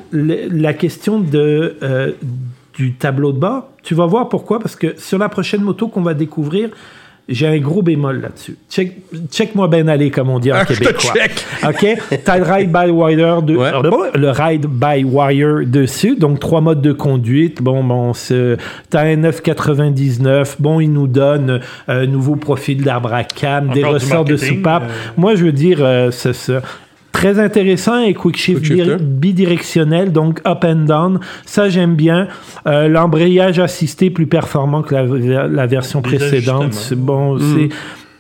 la 0.50 0.73
question 0.75 1.21
de, 1.21 1.76
euh, 1.83 2.11
du 2.75 2.95
tableau 2.95 3.33
de 3.33 3.38
bord. 3.38 3.69
Tu 3.83 3.95
vas 3.95 4.07
voir 4.07 4.29
pourquoi, 4.29 4.59
parce 4.61 4.76
que 4.76 4.95
sur 4.99 5.19
la 5.19 5.29
prochaine 5.29 5.62
moto 5.62 5.88
qu'on 5.88 6.02
va 6.02 6.14
découvrir, 6.14 6.71
j'ai 7.29 7.47
un 7.47 7.59
gros 7.59 7.83
bémol 7.83 8.21
là-dessus. 8.21 8.57
Check, 8.69 8.97
check-moi 9.31 9.69
bien 9.69 9.87
aller, 9.87 10.11
comme 10.11 10.29
on 10.29 10.41
dit 10.41 10.50
en 10.52 10.57
Ah, 10.57 10.64
québécois. 10.64 11.12
check. 11.14 11.33
OK? 11.67 11.87
T'as 12.25 12.37
le 12.38 12.43
ride 12.43 12.73
by 12.73 12.91
wire 12.91 13.43
de, 13.43 13.57
Ouais. 13.57 13.71
le 14.14 14.31
ride 14.31 14.67
by 14.67 15.05
wire 15.05 15.61
dessus, 15.64 16.17
donc 16.17 16.41
trois 16.41 16.61
modes 16.61 16.83
de 16.83 16.93
conduite. 16.93 17.62
Bon, 17.62 17.85
bon, 17.85 18.12
c'est- 18.12 18.57
t'as 18.91 19.02
un 19.02 19.17
9,99. 19.17 20.57
Bon, 20.61 20.81
il 20.81 20.93
nous 20.93 21.07
donne 21.07 21.61
un 21.87 22.07
nouveau 22.07 22.35
profil 22.37 22.83
d'arbre 22.83 23.14
à 23.14 23.23
cam, 23.25 23.69
des 23.71 23.83
Encore 23.83 23.95
ressorts 23.95 24.25
de 24.25 24.37
soupape. 24.37 24.85
euh. 24.85 24.93
Moi, 25.17 25.37
je 25.37 25.45
veux 25.45 25.52
dire, 25.52 25.79
euh, 25.81 26.11
c'est 26.11 26.35
ça. 26.35 26.61
Très 27.12 27.38
intéressant 27.38 28.00
et 28.00 28.14
quick 28.14 28.37
shift 28.37 28.66
Quick 28.66 29.02
bidirectionnel, 29.02 30.12
donc 30.12 30.40
up 30.47 30.64
and 30.64 30.87
down. 30.87 31.21
Ça, 31.47 31.69
j'aime 31.69 31.95
bien. 31.95 32.28
Euh, 32.66 32.88
L'embrayage 32.88 33.59
assisté 33.59 34.11
plus 34.11 34.26
performant 34.26 34.83
que 34.83 34.95
la, 34.95 35.47
la 35.47 35.66
version 35.66 36.00
Des 36.00 36.16
précédente. 36.16 36.73
C'est 36.75 36.99
bon, 36.99 37.35
Mm. 37.37 37.40
c'est 37.40 37.69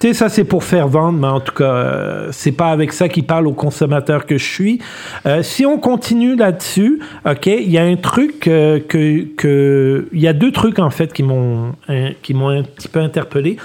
Tu 0.00 0.08
sais, 0.08 0.14
ça 0.14 0.28
c'est 0.28 0.44
pour 0.44 0.64
faire 0.64 0.88
vendre, 0.88 1.18
mais 1.18 1.28
en 1.28 1.38
tout 1.40 1.54
cas, 1.54 1.64
euh, 1.64 2.28
c'est 2.32 2.50
pas 2.52 2.70
avec 2.70 2.92
ça 2.92 3.08
qu'il 3.08 3.24
parle 3.24 3.46
aux 3.46 3.52
consommateurs 3.52 4.26
que 4.26 4.36
je 4.36 4.44
suis. 4.44 4.78
Euh, 5.26 5.42
si 5.44 5.64
on 5.64 5.78
continue 5.78 6.34
là-dessus, 6.34 6.98
ok, 7.24 7.46
il 7.46 7.70
y 7.70 7.78
a 7.78 7.84
un 7.84 7.94
truc 7.96 8.48
euh, 8.48 8.80
que 8.80 9.24
que 9.36 10.08
il 10.12 10.20
y 10.20 10.26
a 10.26 10.32
deux 10.32 10.50
trucs 10.50 10.80
en 10.80 10.90
fait 10.90 11.12
qui 11.12 11.22
m'ont 11.22 11.72
hein, 11.88 12.10
qui 12.22 12.34
m'ont 12.34 12.48
un 12.48 12.64
petit 12.64 12.88
peu 12.88 12.98
interpellé. 13.00 13.56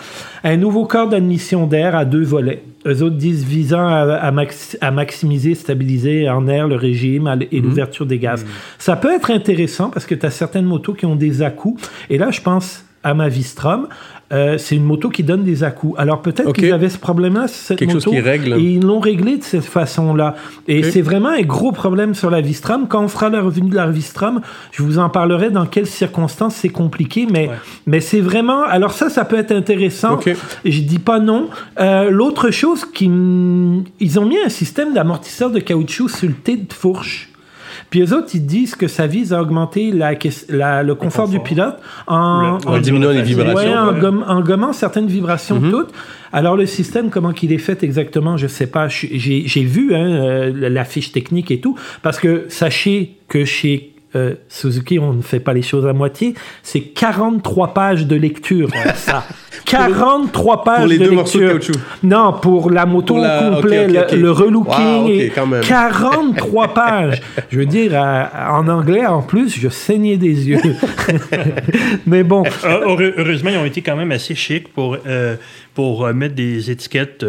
Un 0.43 0.57
nouveau 0.57 0.85
corps 0.85 1.09
d'admission 1.09 1.65
d'air 1.65 1.95
à 1.95 2.05
deux 2.05 2.23
volets. 2.23 2.61
Eux 2.87 3.03
autres 3.03 3.17
disent 3.17 3.43
visant 3.43 3.85
à, 3.87 4.01
à, 4.15 4.31
max- 4.31 4.77
à 4.81 4.91
maximiser, 4.91 5.53
stabiliser 5.55 6.29
en 6.29 6.47
air 6.47 6.67
le 6.67 6.75
régime 6.75 7.27
et 7.51 7.59
l'ouverture 7.59 8.05
des 8.05 8.17
gaz. 8.17 8.45
Ça 8.79 8.95
peut 8.95 9.13
être 9.13 9.29
intéressant 9.29 9.89
parce 9.89 10.05
que 10.05 10.15
tu 10.15 10.25
as 10.25 10.31
certaines 10.31 10.65
motos 10.65 10.93
qui 10.93 11.05
ont 11.05 11.15
des 11.15 11.41
à-coups. 11.41 11.81
Et 12.09 12.17
là, 12.17 12.31
je 12.31 12.41
pense 12.41 12.83
à 13.03 13.13
ma 13.13 13.29
Vistrom. 13.29 13.87
Euh, 14.33 14.57
c'est 14.57 14.75
une 14.75 14.83
moto 14.83 15.09
qui 15.09 15.23
donne 15.23 15.43
des 15.45 15.63
à-coups. 15.63 15.97
Alors 15.97 16.21
peut-être 16.21 16.51
qu'ils 16.51 16.73
avaient 16.73 16.89
ce 16.89 16.97
problème-là, 16.97 17.47
cette 17.47 17.79
Quelque 17.79 17.93
chose 17.93 18.05
moto, 18.07 18.17
qui 18.17 18.19
règle. 18.21 18.53
et 18.55 18.59
ils 18.61 18.81
l'ont 18.85 18.99
réglé 18.99 19.37
de 19.37 19.43
cette 19.43 19.63
façon-là. 19.63 20.35
Et 20.67 20.83
c'est 20.83 21.01
vraiment 21.01 21.29
un 21.29 21.43
gros 21.43 21.71
problème 21.71 22.13
sur 22.13 22.29
la 22.29 22.41
Vistrom. 22.41 22.89
Quand 22.89 23.01
on 23.01 23.07
fera 23.07 23.29
la 23.29 23.39
revenu 23.41 23.69
de 23.69 23.75
la 23.75 23.87
Vistrom, 23.89 24.41
je 24.73 24.83
vous 24.83 24.99
en 24.99 25.07
parlerai 25.09 25.49
dans 25.49 25.65
quelles 25.65 25.87
circonstances 25.87 26.55
c'est 26.55 26.67
compliqué, 26.69 27.25
mais, 27.31 27.47
Ouais. 27.47 27.55
mais 27.85 28.01
c'est 28.01 28.19
vraiment... 28.19 28.63
Alors 28.63 28.91
ça, 28.91 29.09
ça 29.09 29.23
peut 29.23 29.37
être 29.37 29.53
intéressant. 29.53 30.15
Ok. 30.15 30.35
Je 30.65 30.79
dis 30.81 30.99
pas 30.99 31.19
non. 31.21 31.47
Euh, 31.79 32.09
L'autre 32.09 32.51
chose, 32.51 32.83
qui, 32.83 33.05
ils 33.05 34.19
ont 34.19 34.25
mis 34.25 34.37
un 34.45 34.49
système 34.49 34.93
d'amortisseur 34.93 35.51
de 35.51 35.59
caoutchouc 35.59 36.09
sur 36.09 36.27
le 36.27 36.33
T 36.33 36.57
de 36.57 36.73
fourche. 36.73 37.29
Puis 37.89 38.01
eux 38.01 38.13
autres, 38.13 38.29
ils 38.33 38.45
disent 38.45 38.75
que 38.75 38.87
ça 38.87 39.07
vise 39.07 39.31
à 39.33 39.41
augmenter 39.41 39.91
la, 39.91 40.11
la- 40.49 40.83
le 40.83 40.93
confort 40.95 41.27
du 41.29 41.37
confort. 41.37 41.43
pilote 41.43 41.75
en, 42.07 42.41
Le- 42.41 42.67
En 42.69 42.73
Ouais, 42.73 42.79
diminuant 42.81 43.11
les 43.11 43.21
vibrations. 43.21 43.55
Ouais, 43.55 43.77
en, 43.77 43.93
ouais. 43.93 43.99
gomm- 44.01 44.23
en 44.27 44.41
gommant 44.41 44.73
certaines 44.73 45.07
vibrations 45.07 45.59
Mhm. 45.59 45.71
toutes. 45.71 45.93
Alors 46.33 46.57
le 46.57 46.65
système, 46.65 47.09
comment 47.09 47.31
qu'il 47.31 47.53
est 47.53 47.57
fait 47.57 47.83
exactement, 47.83 48.35
je 48.35 48.47
sais 48.47 48.67
pas. 48.67 48.87
J'ai 48.89 49.63
vu 49.63 49.95
hein, 49.95 49.99
euh, 50.05 50.51
la 50.69 50.83
fiche 50.83 51.11
technique 51.13 51.49
et 51.51 51.59
tout, 51.61 51.77
parce 52.01 52.19
que 52.19 52.45
sachez 52.49 53.15
que 53.29 53.45
chez 53.45 53.93
euh, 54.17 54.33
Suzuki, 54.49 54.99
on 54.99 55.13
ne 55.13 55.21
fait 55.21 55.39
pas 55.39 55.53
les 55.53 55.61
choses 55.61 55.85
à 55.85 55.93
moitié. 55.93 56.33
C'est 56.63 56.81
43 56.81 57.73
pages 57.73 58.05
de 58.07 58.15
lecture, 58.15 58.69
ça. 58.95 59.23
43 59.65 60.63
pages 60.63 60.77
Pour 60.79 60.87
les 60.87 60.97
de 60.97 61.05
deux 61.05 61.11
morceaux 61.11 61.39
de 61.39 61.45
lecture. 61.45 61.73
caoutchouc. 61.75 61.85
Non, 62.03 62.33
pour 62.41 62.69
la 62.71 62.85
moto 62.85 63.15
Pour 63.15 63.23
la- 63.23 63.49
au 63.51 63.55
complet, 63.55 63.87
le, 63.87 64.17
le 64.17 64.31
relooking. 64.31 64.73
Wow, 65.01 65.03
ok, 65.05 65.09
et 65.09 65.29
quand 65.33 65.45
même. 65.47 65.61
43 65.61 66.67
pages. 66.73 67.21
Je 67.49 67.59
veux 67.59 67.65
dire, 67.65 67.91
à- 67.95 68.53
en 68.57 68.67
anglais, 68.67 69.05
en 69.05 69.21
plus, 69.21 69.57
je 69.59 69.67
saignais 69.69 70.17
des 70.17 70.47
yeux. 70.49 70.59
Mais 72.05 72.23
bon, 72.23 72.43
Euh, 72.63 73.11
heureusement, 73.17 73.49
ils 73.51 73.57
ont 73.57 73.65
été 73.65 73.81
quand 73.81 73.95
même 73.95 74.11
assez 74.11 74.35
chics 74.35 74.71
pour, 74.73 74.97
euh, 75.05 75.35
pour 75.73 76.05
euh, 76.05 76.13
mettre 76.13 76.35
des 76.35 76.71
étiquettes 76.71 77.23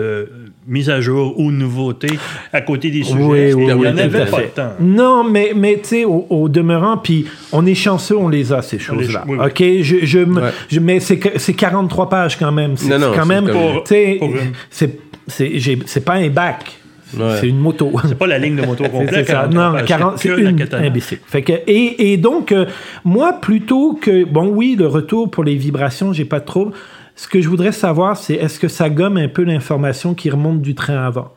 mises 0.69 0.91
à 0.91 1.01
jour 1.01 1.35
ou 1.41 1.51
nouveautés 1.51 2.19
à 2.53 2.61
côté 2.61 2.91
des 2.91 3.03
sujets. 3.03 3.19
Oui, 3.19 3.27
oui, 3.27 3.51
il 3.51 3.57
n'y 3.67 3.73
oui, 3.73 3.89
en 3.89 3.93
tout 3.93 3.99
avait 4.01 4.27
pas 4.27 4.37
fait. 4.37 4.43
de 4.43 4.49
temps. 4.49 4.71
Non, 4.81 5.25
mais, 5.25 5.53
mais 5.57 5.75
tu 5.83 5.89
sais, 5.89 6.05
au, 6.05 6.27
au 6.29 6.49
demeurant, 6.49 6.99
puis 6.99 7.27
on 7.53 7.65
est 7.67 7.75
chanceux, 7.75 8.17
on 8.17 8.29
les 8.29 8.53
a, 8.53 8.61
ces 8.63 8.79
choses-là. 8.79 9.25
oui, 9.27 9.39
oui. 9.41 9.47
OK? 9.47 9.83
Je, 9.83 9.97
je, 10.07 10.19
Ouais. 10.21 10.51
je- 10.69 10.81
mais 10.81 11.01
c'est 11.01 11.19
que- 11.19 11.39
c'est 11.39 11.55
43 11.55 12.09
pages 12.09 12.37
quand 12.39 12.53
même. 12.53 12.77
C'est 12.77 12.89
Non, 12.89 12.99
non, 12.99 13.13
c'est 13.13 13.19
quand 13.19 13.27
même. 13.27 13.47
comme- 13.47 13.83
tu 13.85 13.95
sais, 13.95 14.17
Pour 14.19 14.29
une- 14.29 14.53
c'est- 14.71 14.99
c'est 15.27 15.59
j'ai- 15.59 15.79
c'est 15.87 16.05
pas 16.05 16.15
un 16.15 16.29
bac. 16.29 16.75
Ouais. 17.19 17.37
C'est 17.41 17.49
une 17.49 17.59
moto. 17.59 17.91
C'est 18.07 18.19
pas 18.19 18.27
la 18.27 18.39
ligne 18.39 18.57
de 18.57 18.67
moto 18.67 18.85
complète. 18.91 19.11
c'est 19.15 19.33
ça. 19.33 19.33
43 19.49 19.65
Non, 19.65 19.73
pages, 19.79 19.89
40, 19.89 20.19
c'est 20.19 20.29
une 20.29 20.67
imbécile. 20.85 21.19
Fait 21.27 21.41
que, 21.41 21.53
et, 21.67 22.13
et 22.13 22.17
donc, 22.19 22.53
euh, 22.53 22.67
moi, 23.03 23.33
plutôt 23.41 23.95
que. 23.95 24.25
Bon, 24.27 24.49
oui, 24.49 24.77
le 24.79 24.87
retour 24.87 25.31
pour 25.31 25.43
les 25.43 25.55
vibrations, 25.55 26.13
j'ai 26.13 26.27
pas 26.27 26.41
de 26.41 26.45
trouble. 26.45 26.73
Ce 27.19 27.27
que 27.27 27.41
je 27.41 27.49
voudrais 27.49 27.73
savoir, 27.73 28.17
c'est 28.17 28.35
est-ce 28.35 28.61
que 28.61 28.69
ça 28.69 28.89
gomme 28.89 29.17
un 29.17 29.27
peu 29.27 29.43
l'information 29.43 30.15
qui 30.15 30.31
remonte 30.31 30.63
du 30.63 30.77
train 30.77 31.05
avant? 31.05 31.33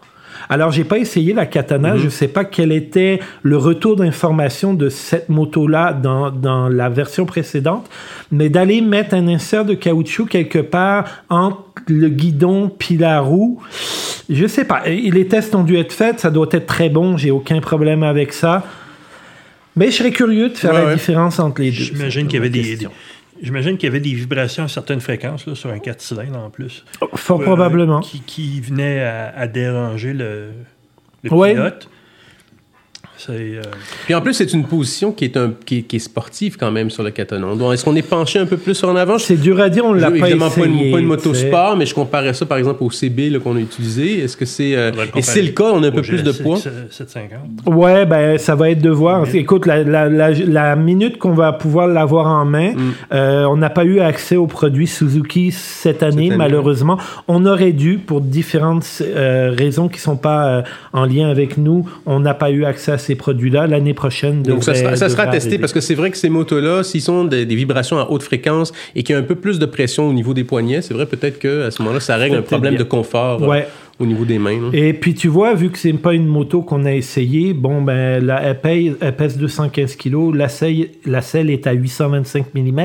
Alors, 0.48 0.72
j'ai 0.72 0.84
pas 0.84 1.00
essayé 1.00 1.34
la 1.34 1.48
katana. 1.48 1.98
Je 1.98 2.08
sais 2.08 2.28
pas 2.28 2.46
quel 2.46 2.72
était 2.72 3.20
le 3.42 3.58
retour 3.58 3.96
d'information 3.96 4.76
de 4.76 4.90
cette 4.90 5.30
moto-là 5.30 5.94
dans, 5.94 6.30
dans 6.30 6.70
la 6.70 6.88
version 6.90 7.26
précédente, 7.26 7.90
mais 8.32 8.50
d'aller 8.50 8.82
mettre 8.82 9.16
un 9.16 9.28
insert 9.28 9.66
de 9.66 9.74
caoutchouc 9.74 10.28
quelque 10.28 10.60
part 10.60 11.24
entre 11.30 11.64
le 11.88 12.10
guidon 12.10 12.72
puis 12.78 12.98
la 12.98 13.20
roue, 13.20 13.60
je 14.30 14.46
sais 14.46 14.66
pas. 14.66 14.84
Les 14.86 15.28
tests 15.28 15.56
ont 15.56 15.64
dû 15.64 15.78
être 15.78 15.94
faits. 15.94 16.20
Ça 16.20 16.30
doit 16.30 16.48
être 16.52 16.68
très 16.68 16.90
bon. 16.90 17.18
J'ai 17.18 17.32
aucun 17.32 17.60
problème 17.60 18.04
avec 18.04 18.34
ça. 18.34 18.64
Mais 19.76 19.88
je 19.90 19.96
serais 19.98 20.12
curieux 20.12 20.50
de 20.50 20.56
faire 20.58 20.74
Ouais, 20.74 20.80
la 20.82 20.86
ouais. 20.90 20.94
différence 20.94 21.40
entre 21.40 21.62
les 21.62 21.72
deux. 21.72 21.78
J'imagine 21.78 22.28
qu'il 22.28 22.36
y 22.36 22.40
avait 22.40 22.50
des. 22.50 22.78
J'imagine 23.42 23.78
qu'il 23.78 23.88
y 23.88 23.90
avait 23.90 24.00
des 24.00 24.14
vibrations 24.14 24.64
à 24.64 24.68
certaines 24.68 25.02
fréquences 25.02 25.46
là, 25.48 25.56
sur 25.56 25.70
un 25.70 25.80
4 25.80 26.02
cylindres 26.02 26.40
en 26.40 26.50
plus. 26.50 26.86
Fort 27.16 27.42
Euh, 27.42 27.44
probablement. 27.44 28.00
Qui, 28.02 28.22
qui 28.22 28.62
venaient 28.62 29.02
à, 29.02 29.34
à 29.36 29.48
déranger 29.48 30.14
le, 30.14 30.52
le 31.24 31.34
Ouais. 31.34 31.52
pilote. 31.54 31.90
Euh, 33.30 33.62
Puis 34.06 34.16
en 34.16 34.22
plus, 34.22 34.34
c'est 34.34 34.52
une 34.54 34.66
position 34.66 35.12
qui 35.12 35.26
est, 35.26 35.38
un, 35.38 35.54
qui, 35.66 35.80
est, 35.80 35.82
qui 35.84 35.98
est 35.98 36.00
sportive 36.00 36.58
quand 36.58 36.72
même 36.72 36.90
sur 36.90 37.04
le 37.04 37.12
Catanon. 37.12 37.56
Donc, 37.56 37.74
est-ce 37.74 37.84
qu'on 37.86 37.96
est 37.96 38.02
penché 38.08 38.40
un 38.40 38.46
peu 38.46 38.58
plus 38.58 38.82
en 38.84 38.96
avant? 38.96 39.18
C'est 39.18 39.36
dur 39.38 39.60
à 39.60 39.70
dire, 39.70 39.86
on 39.86 39.94
l'a 39.94 40.10
pas 40.12 40.18
évidemment 40.18 40.48
essayé. 40.48 40.66
pas 40.68 40.72
une, 40.72 40.92
pas 40.92 41.00
une 41.00 41.78
mais 41.78 41.86
je 41.86 41.94
comparais 41.94 42.34
ça 42.34 42.46
par 42.46 42.58
exemple 42.58 42.84
au 42.84 42.90
CB 42.90 43.40
qu'on 43.44 43.56
a 43.56 43.60
utilisé. 43.60 44.20
Est-ce 44.20 44.36
que 44.38 44.46
c'est. 44.46 44.76
euh, 44.76 44.92
et 45.16 45.22
c'est 45.22 45.42
le 45.42 45.50
cas, 45.52 45.72
on 45.74 45.84
a 45.84 45.88
un 45.88 45.92
peu 45.92 46.02
plus 46.02 46.24
de 46.24 46.32
poids? 46.32 46.58
750. 46.58 47.40
Ouais, 47.68 48.06
ben 48.06 48.38
ça 48.38 48.56
va 48.56 48.70
être 48.70 48.82
de 48.82 48.90
voir. 48.90 49.26
Écoute, 49.34 49.66
la, 49.66 49.84
la, 49.84 50.10
la, 50.10 50.32
la 50.32 50.76
minute 50.76 51.18
qu'on 51.18 51.34
va 51.34 51.54
pouvoir 51.54 51.88
l'avoir 51.88 52.28
en 52.28 52.46
main, 52.46 52.72
Mm. 52.72 52.94
euh, 53.14 53.46
on 53.46 53.58
n'a 53.58 53.70
pas 53.70 53.84
eu 53.86 54.00
accès 54.00 54.36
aux 54.36 54.48
produits 54.48 54.88
Suzuki 54.88 55.52
cette 55.52 56.04
année, 56.04 56.28
année, 56.28 56.36
malheureusement. 56.38 56.98
On 57.28 57.46
aurait 57.46 57.72
dû, 57.74 57.98
pour 57.98 58.22
différentes 58.22 58.86
euh, 59.02 59.54
raisons 59.58 59.88
qui 59.88 60.00
sont 60.00 60.16
pas 60.18 60.46
euh, 60.48 60.62
en 60.94 61.06
lien 61.06 61.30
avec 61.30 61.58
nous, 61.58 61.88
on 62.06 62.20
n'a 62.20 62.34
pas 62.34 62.52
eu 62.52 62.66
accès 62.66 62.92
à 62.92 62.98
ces 62.98 63.11
produits-là. 63.16 63.68
L'année 63.68 63.94
prochaine, 63.94 64.44
Donc, 64.44 64.64
ça 64.64 64.74
sera, 64.76 64.96
ça 64.96 65.10
sera 65.10 65.28
testé 65.28 65.58
parce 65.58 65.74
que 65.74 65.80
c'est 65.82 65.96
vrai 65.96 66.12
que 66.12 66.18
ces 66.18 66.30
motos-là, 66.30 66.84
s'ils 66.84 67.02
sont 67.02 67.26
des, 67.26 67.46
des 67.46 67.56
vibrations 67.56 67.98
à 68.00 68.08
haute 68.10 68.24
fréquence 68.24 68.72
et 68.96 69.04
qu'il 69.04 69.14
y 69.14 69.18
a 69.18 69.20
un 69.22 69.26
peu 69.26 69.36
plus 69.36 69.60
de 69.60 69.66
pression 69.66 70.08
au 70.10 70.14
niveau 70.14 70.34
des 70.34 70.44
poignets, 70.44 70.82
c'est 70.82 70.94
vrai 70.94 71.06
peut-être 71.06 71.40
qu'à 71.40 71.72
ce 71.72 71.82
moment-là, 71.82 72.00
ça 72.00 72.16
règle 72.16 72.38
un 72.38 72.42
problème 72.42 72.74
bien. 72.76 72.84
de 72.84 72.88
confort 72.88 73.44
euh, 73.44 73.48
Ouais. 73.48 73.68
au 74.00 74.06
niveau 74.06 74.26
des 74.26 74.40
mains. 74.40 74.60
là. 74.62 74.70
Et 74.74 74.94
puis 74.94 75.14
tu 75.14 75.28
vois, 75.28 75.54
vu 75.54 75.70
que 75.70 75.78
c'est 75.78 75.94
pas 75.94 76.14
une 76.14 76.26
moto 76.28 76.62
qu'on 76.62 76.86
a 76.86 76.94
essayé, 76.94 77.54
bon 77.54 77.82
ben 77.82 78.24
la, 78.26 78.42
elle, 78.44 78.60
paye- 78.60 78.96
elle 79.02 79.16
pèse 79.16 79.38
215 79.38 79.96
kg, 79.96 80.34
la 80.34 80.50
selle, 80.50 80.88
la 81.06 81.22
selle 81.22 81.50
est 81.50 81.68
à 81.68 81.74
825 81.74 82.46
mm, 82.56 82.82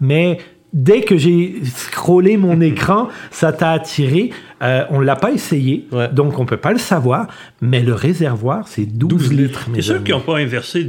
mais 0.00 0.38
dès 0.74 1.00
que 1.02 1.16
j'ai 1.16 1.54
scrollé 1.64 2.36
mon 2.36 2.60
écran, 2.72 3.08
ça 3.30 3.52
t'a 3.52 3.70
attiré. 3.70 4.30
Euh, 4.62 4.84
on 4.90 5.00
l'a 5.00 5.16
pas 5.16 5.30
essayé, 5.32 5.86
Ouais. 5.92 6.08
donc 6.08 6.38
on 6.38 6.46
peut 6.46 6.56
pas 6.56 6.72
le 6.72 6.78
savoir, 6.78 7.26
mais 7.62 7.80
le 7.82 7.92
réservoir 7.94 8.66
c'est 8.68 8.86
12, 8.86 9.32
litres. 9.32 9.66
C'est 9.74 9.82
sûr 9.82 10.02
qu'ils 10.04 10.14
n'ont 10.14 10.20
pas 10.20 10.38
inversé 10.38 10.86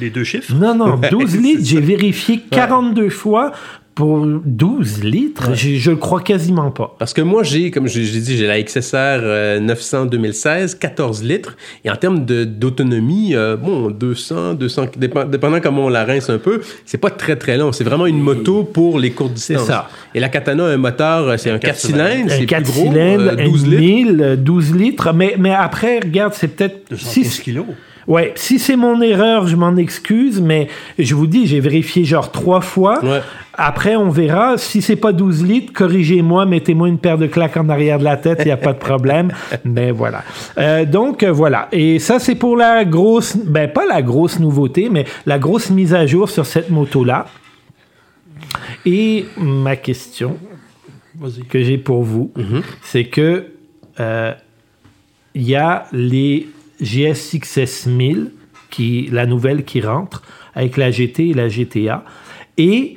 les 0.00 0.10
deux 0.10 0.24
chiffres? 0.24 0.54
Non, 0.54 0.74
non, 0.74 1.00
12 1.10 1.30
c'est 1.30 1.38
litres, 1.46 1.62
j'ai 1.64 1.80
vérifié 1.80 2.40
42 2.50 3.08
fois 3.10 3.52
pour 3.94 4.26
12 4.26 5.04
litres, 5.04 5.54
je, 5.54 5.76
je 5.76 5.90
le 5.90 5.96
crois 5.96 6.20
quasiment 6.20 6.70
pas. 6.70 6.96
Parce 6.98 7.12
que 7.12 7.22
moi, 7.22 7.42
j'ai, 7.44 7.70
comme 7.70 7.86
l'ai 8.00 8.20
dit, 8.20 8.36
j'ai 8.36 8.46
la 8.46 8.60
XSR 8.62 8.94
euh, 9.22 9.60
900 9.60 10.06
2016, 10.06 10.74
14 10.76 11.22
litres. 11.22 11.56
Et 11.84 11.90
en 11.90 11.96
termes 11.96 12.24
de, 12.24 12.44
d'autonomie, 12.44 13.34
euh, 13.34 13.56
bon, 13.56 13.90
200, 13.90 14.54
200, 14.54 14.86
dépend- 14.96 15.24
dépendant 15.24 15.60
comment 15.60 15.86
on 15.86 15.88
la 15.88 16.04
rince 16.04 16.28
un 16.28 16.38
peu, 16.38 16.60
c'est 16.84 16.98
pas 16.98 17.10
très 17.10 17.36
très 17.36 17.56
long. 17.56 17.70
C'est 17.72 17.84
vraiment 17.84 18.06
une 18.06 18.20
moto 18.20 18.64
pour 18.64 18.98
les 18.98 19.10
courtes 19.12 19.34
distances. 19.34 19.66
ça. 19.66 19.88
Et 20.14 20.20
la 20.20 20.28
Katana 20.28 20.64
a 20.64 20.68
un 20.70 20.76
moteur, 20.76 21.28
euh, 21.28 21.36
c'est 21.36 21.50
un, 21.50 21.58
4 21.58 21.60
quatre 21.60 21.80
cylindres, 21.80 22.30
c'est 22.30 22.34
un 22.34 22.38
plus 22.38 22.46
4 22.46 22.62
gros, 22.64 22.82
cylindres, 22.90 23.32
euh, 23.38 23.44
12 23.44 23.64
un 23.64 23.68
litres. 23.68 23.80
1000, 23.80 24.20
euh, 24.22 24.36
12 24.36 24.74
litres. 24.74 25.12
Mais, 25.14 25.36
mais 25.38 25.52
après, 25.54 26.00
regarde, 26.00 26.32
c'est 26.34 26.48
peut-être... 26.48 26.90
215 26.90 27.26
Si, 27.32 27.42
kilos. 27.42 27.66
Ouais, 28.06 28.32
si 28.36 28.58
c'est 28.58 28.76
mon 28.76 29.00
erreur, 29.00 29.46
je 29.46 29.56
m'en 29.56 29.76
excuse, 29.76 30.40
mais 30.40 30.68
je 30.98 31.14
vous 31.14 31.26
dis, 31.26 31.46
j'ai 31.46 31.60
vérifié 31.60 32.04
genre 32.04 32.30
trois 32.30 32.60
fois. 32.60 33.04
Ouais. 33.04 33.20
Après, 33.56 33.94
on 33.96 34.08
verra. 34.08 34.58
Si 34.58 34.82
c'est 34.82 34.96
pas 34.96 35.12
12 35.12 35.44
litres, 35.44 35.72
corrigez-moi, 35.72 36.44
mettez-moi 36.46 36.88
une 36.88 36.98
paire 36.98 37.18
de 37.18 37.26
claques 37.26 37.56
en 37.56 37.68
arrière 37.68 37.98
de 37.98 38.04
la 38.04 38.16
tête, 38.16 38.40
il 38.40 38.46
n'y 38.46 38.50
a 38.50 38.56
pas 38.56 38.72
de 38.72 38.78
problème. 38.78 39.32
Mais 39.64 39.90
voilà. 39.90 40.24
Euh, 40.58 40.84
donc, 40.84 41.22
euh, 41.22 41.30
voilà. 41.30 41.68
Et 41.70 41.98
ça, 41.98 42.18
c'est 42.18 42.34
pour 42.34 42.56
la 42.56 42.84
grosse... 42.84 43.36
Ben, 43.36 43.70
pas 43.70 43.86
la 43.86 44.02
grosse 44.02 44.40
nouveauté, 44.40 44.88
mais 44.90 45.04
la 45.26 45.38
grosse 45.38 45.70
mise 45.70 45.94
à 45.94 46.06
jour 46.06 46.28
sur 46.28 46.46
cette 46.46 46.70
moto-là. 46.70 47.26
Et 48.84 49.26
ma 49.36 49.76
question, 49.76 50.36
que 51.48 51.62
j'ai 51.62 51.78
pour 51.78 52.02
vous, 52.02 52.32
c'est 52.82 53.04
que 53.04 53.46
euh, 54.00 54.32
il 55.34 55.42
y 55.42 55.54
a 55.54 55.86
les 55.92 56.48
GSX-S 56.80 57.86
1000, 57.86 58.30
qui, 58.70 59.08
la 59.12 59.26
nouvelle 59.26 59.64
qui 59.64 59.80
rentre, 59.80 60.22
avec 60.54 60.76
la 60.76 60.90
GT 60.90 61.30
et 61.30 61.34
la 61.34 61.48
GTA. 61.48 62.04
Et 62.58 62.96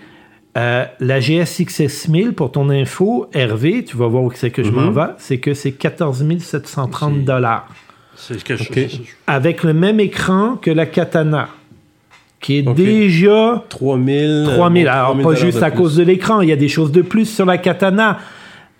euh, 0.57 0.85
la 0.99 1.19
GSX-S 1.19 2.07
1000, 2.07 2.33
pour 2.33 2.51
ton 2.51 2.69
info, 2.69 3.29
Hervé, 3.33 3.83
tu 3.83 3.97
vas 3.97 4.07
voir 4.07 4.23
où 4.23 4.31
c'est 4.33 4.49
que 4.51 4.63
je 4.63 4.71
m'en 4.71 4.91
vais, 4.91 5.11
c'est 5.17 5.37
que 5.39 5.53
c'est 5.53 5.71
14 5.73 6.25
730 6.39 7.23
dollars. 7.23 7.67
C'est 8.15 8.39
ce 8.39 8.43
que 8.45 8.55
je- 8.55 8.63
Ok. 8.63 8.75
je- 8.75 8.97
Avec 9.27 9.63
le 9.63 9.73
même 9.73 9.99
écran 9.99 10.55
que 10.55 10.71
la 10.71 10.87
Katana, 10.87 11.49
qui 12.39 12.57
est 12.57 12.61
déjà 12.63 13.63
3000. 13.69 14.45
3000. 14.55 14.87
euh, 14.87 14.91
Alors, 14.91 15.05
3000 15.13 15.23
pas 15.25 15.35
juste 15.35 15.61
à 15.63 15.69
plus. 15.69 15.77
cause 15.77 15.95
de 15.97 16.03
l'écran. 16.03 16.41
Il 16.41 16.49
y 16.49 16.51
a 16.51 16.55
des 16.55 16.69
choses 16.69 16.91
de 16.91 17.01
plus 17.03 17.25
sur 17.25 17.45
la 17.45 17.57
katana. 17.57 18.17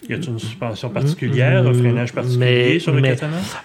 Y 0.10 0.14
a-t-il 0.14 0.30
une 0.30 0.40
suspension 0.40 0.90
particulière, 0.90 1.68
un 1.68 1.74
freinage 1.74 2.14
particulier 2.14 2.46
Mais- 2.74 2.80
sur 2.80 2.94
le 2.94 3.02
mais-? 3.02 3.16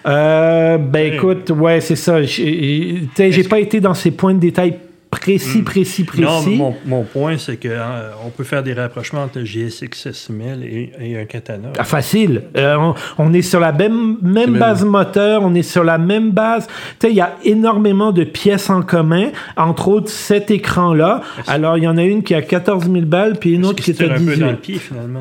Euh, 0.05 0.77
ben 0.77 1.13
écoute, 1.13 1.49
ouais, 1.51 1.79
c'est 1.79 1.95
ça. 1.95 2.21
J'ai 2.21 3.07
pas 3.49 3.59
été 3.59 3.79
dans 3.79 3.93
ces 3.93 4.11
points 4.11 4.33
de 4.33 4.39
détail 4.39 4.75
précis, 5.19 5.61
précis, 5.61 6.03
précis. 6.03 6.23
Non, 6.23 6.41
mon, 6.55 6.75
mon 6.85 7.03
point, 7.03 7.37
c'est 7.37 7.57
que 7.57 7.67
hein, 7.67 8.11
on 8.25 8.29
peut 8.29 8.43
faire 8.43 8.63
des 8.63 8.73
rapprochements 8.73 9.23
entre 9.23 9.39
le 9.39 9.45
GSX 9.45 10.11
6000 10.11 10.63
et, 10.63 10.91
et 10.99 11.19
un 11.19 11.25
katana. 11.25 11.69
Ah, 11.77 11.83
facile. 11.83 12.43
Euh, 12.57 12.75
on, 12.77 12.95
on 13.17 13.33
est 13.33 13.41
sur 13.41 13.59
la 13.59 13.71
même, 13.71 14.17
même 14.21 14.51
même- 14.51 14.59
base 14.59 14.83
moteur, 14.83 15.41
on 15.43 15.53
est 15.55 15.61
sur 15.61 15.83
la 15.83 15.97
même 15.97 16.31
base. 16.31 16.67
Tu 16.99 17.07
sais, 17.07 17.09
il 17.11 17.15
y 17.15 17.21
a 17.21 17.35
énormément 17.43 18.11
de 18.11 18.23
pièces 18.23 18.69
en 18.69 18.81
commun, 18.81 19.29
entre 19.57 19.87
autres 19.87 20.09
cet 20.09 20.51
écran-là. 20.51 21.21
Alors, 21.47 21.77
il 21.77 21.83
y 21.83 21.87
en 21.87 21.97
a 21.97 22.03
une 22.03 22.23
qui 22.23 22.33
a 22.35 22.41
14 22.41 22.89
000 22.91 23.05
balles, 23.05 23.37
puis 23.39 23.53
une 23.53 23.65
autre 23.65 23.83
qui 23.83 23.91
est 23.91 24.01
à 24.01 24.05
tire 24.05 24.13
un 24.13 24.17
peu 24.17 24.21
18 24.21 24.31
dans 24.31 24.37
000. 24.39 24.51
le 24.51 24.57
pied, 24.57 24.75
finalement. 24.79 25.19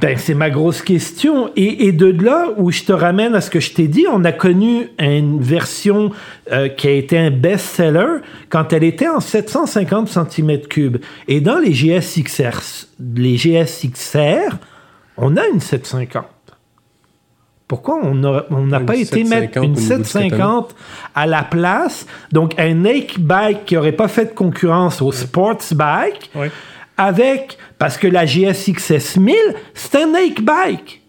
Ben, 0.00 0.16
c'est 0.18 0.34
ma 0.34 0.50
grosse 0.50 0.82
question. 0.82 1.50
Et, 1.56 1.86
et 1.86 1.92
de 1.92 2.06
là 2.24 2.48
où 2.56 2.70
je 2.70 2.82
te 2.82 2.92
ramène 2.92 3.34
à 3.34 3.40
ce 3.40 3.50
que 3.50 3.60
je 3.60 3.72
t'ai 3.72 3.88
dit, 3.88 4.06
on 4.10 4.24
a 4.24 4.32
connu 4.32 4.88
une 4.98 5.40
version 5.40 6.10
euh, 6.52 6.68
qui 6.68 6.88
a 6.88 6.92
été 6.92 7.18
un 7.18 7.30
best-seller 7.30 8.20
quand 8.48 8.72
elle 8.72 8.84
était 8.84 9.03
en 9.08 9.20
750 9.20 10.08
cm3. 10.08 11.00
Et 11.28 11.40
dans 11.40 11.58
les 11.58 11.72
GSXR, 11.72 12.60
les 13.16 13.36
GSXR, 13.36 14.56
on 15.16 15.36
a 15.36 15.46
une 15.46 15.60
750. 15.60 16.24
Pourquoi 17.66 17.98
on 18.02 18.14
n'a 18.14 18.80
pas 18.80 18.94
été 18.94 19.24
750 19.24 19.28
mettre 19.30 19.58
une 19.58 19.72
niveau 19.72 19.80
du 19.80 19.88
katana. 19.88 20.04
750 20.04 20.74
à 21.14 21.26
la 21.26 21.42
place? 21.42 22.06
Donc, 22.30 22.54
un 22.58 22.74
Nike 22.74 23.18
bike 23.20 23.64
qui 23.64 23.74
n'aurait 23.74 23.92
pas 23.92 24.08
fait 24.08 24.26
de 24.26 24.32
concurrence 24.32 25.00
au 25.00 25.12
sports 25.12 25.58
bike 25.74 26.30
Oui. 26.34 26.48
avec, 26.98 27.56
parce 27.78 27.96
que 27.96 28.06
la 28.06 28.26
GSX 28.26 29.16
1000, 29.16 29.34
c'est 29.72 30.02
un 30.02 30.06
Nike 30.12 30.44
bike. 30.44 31.00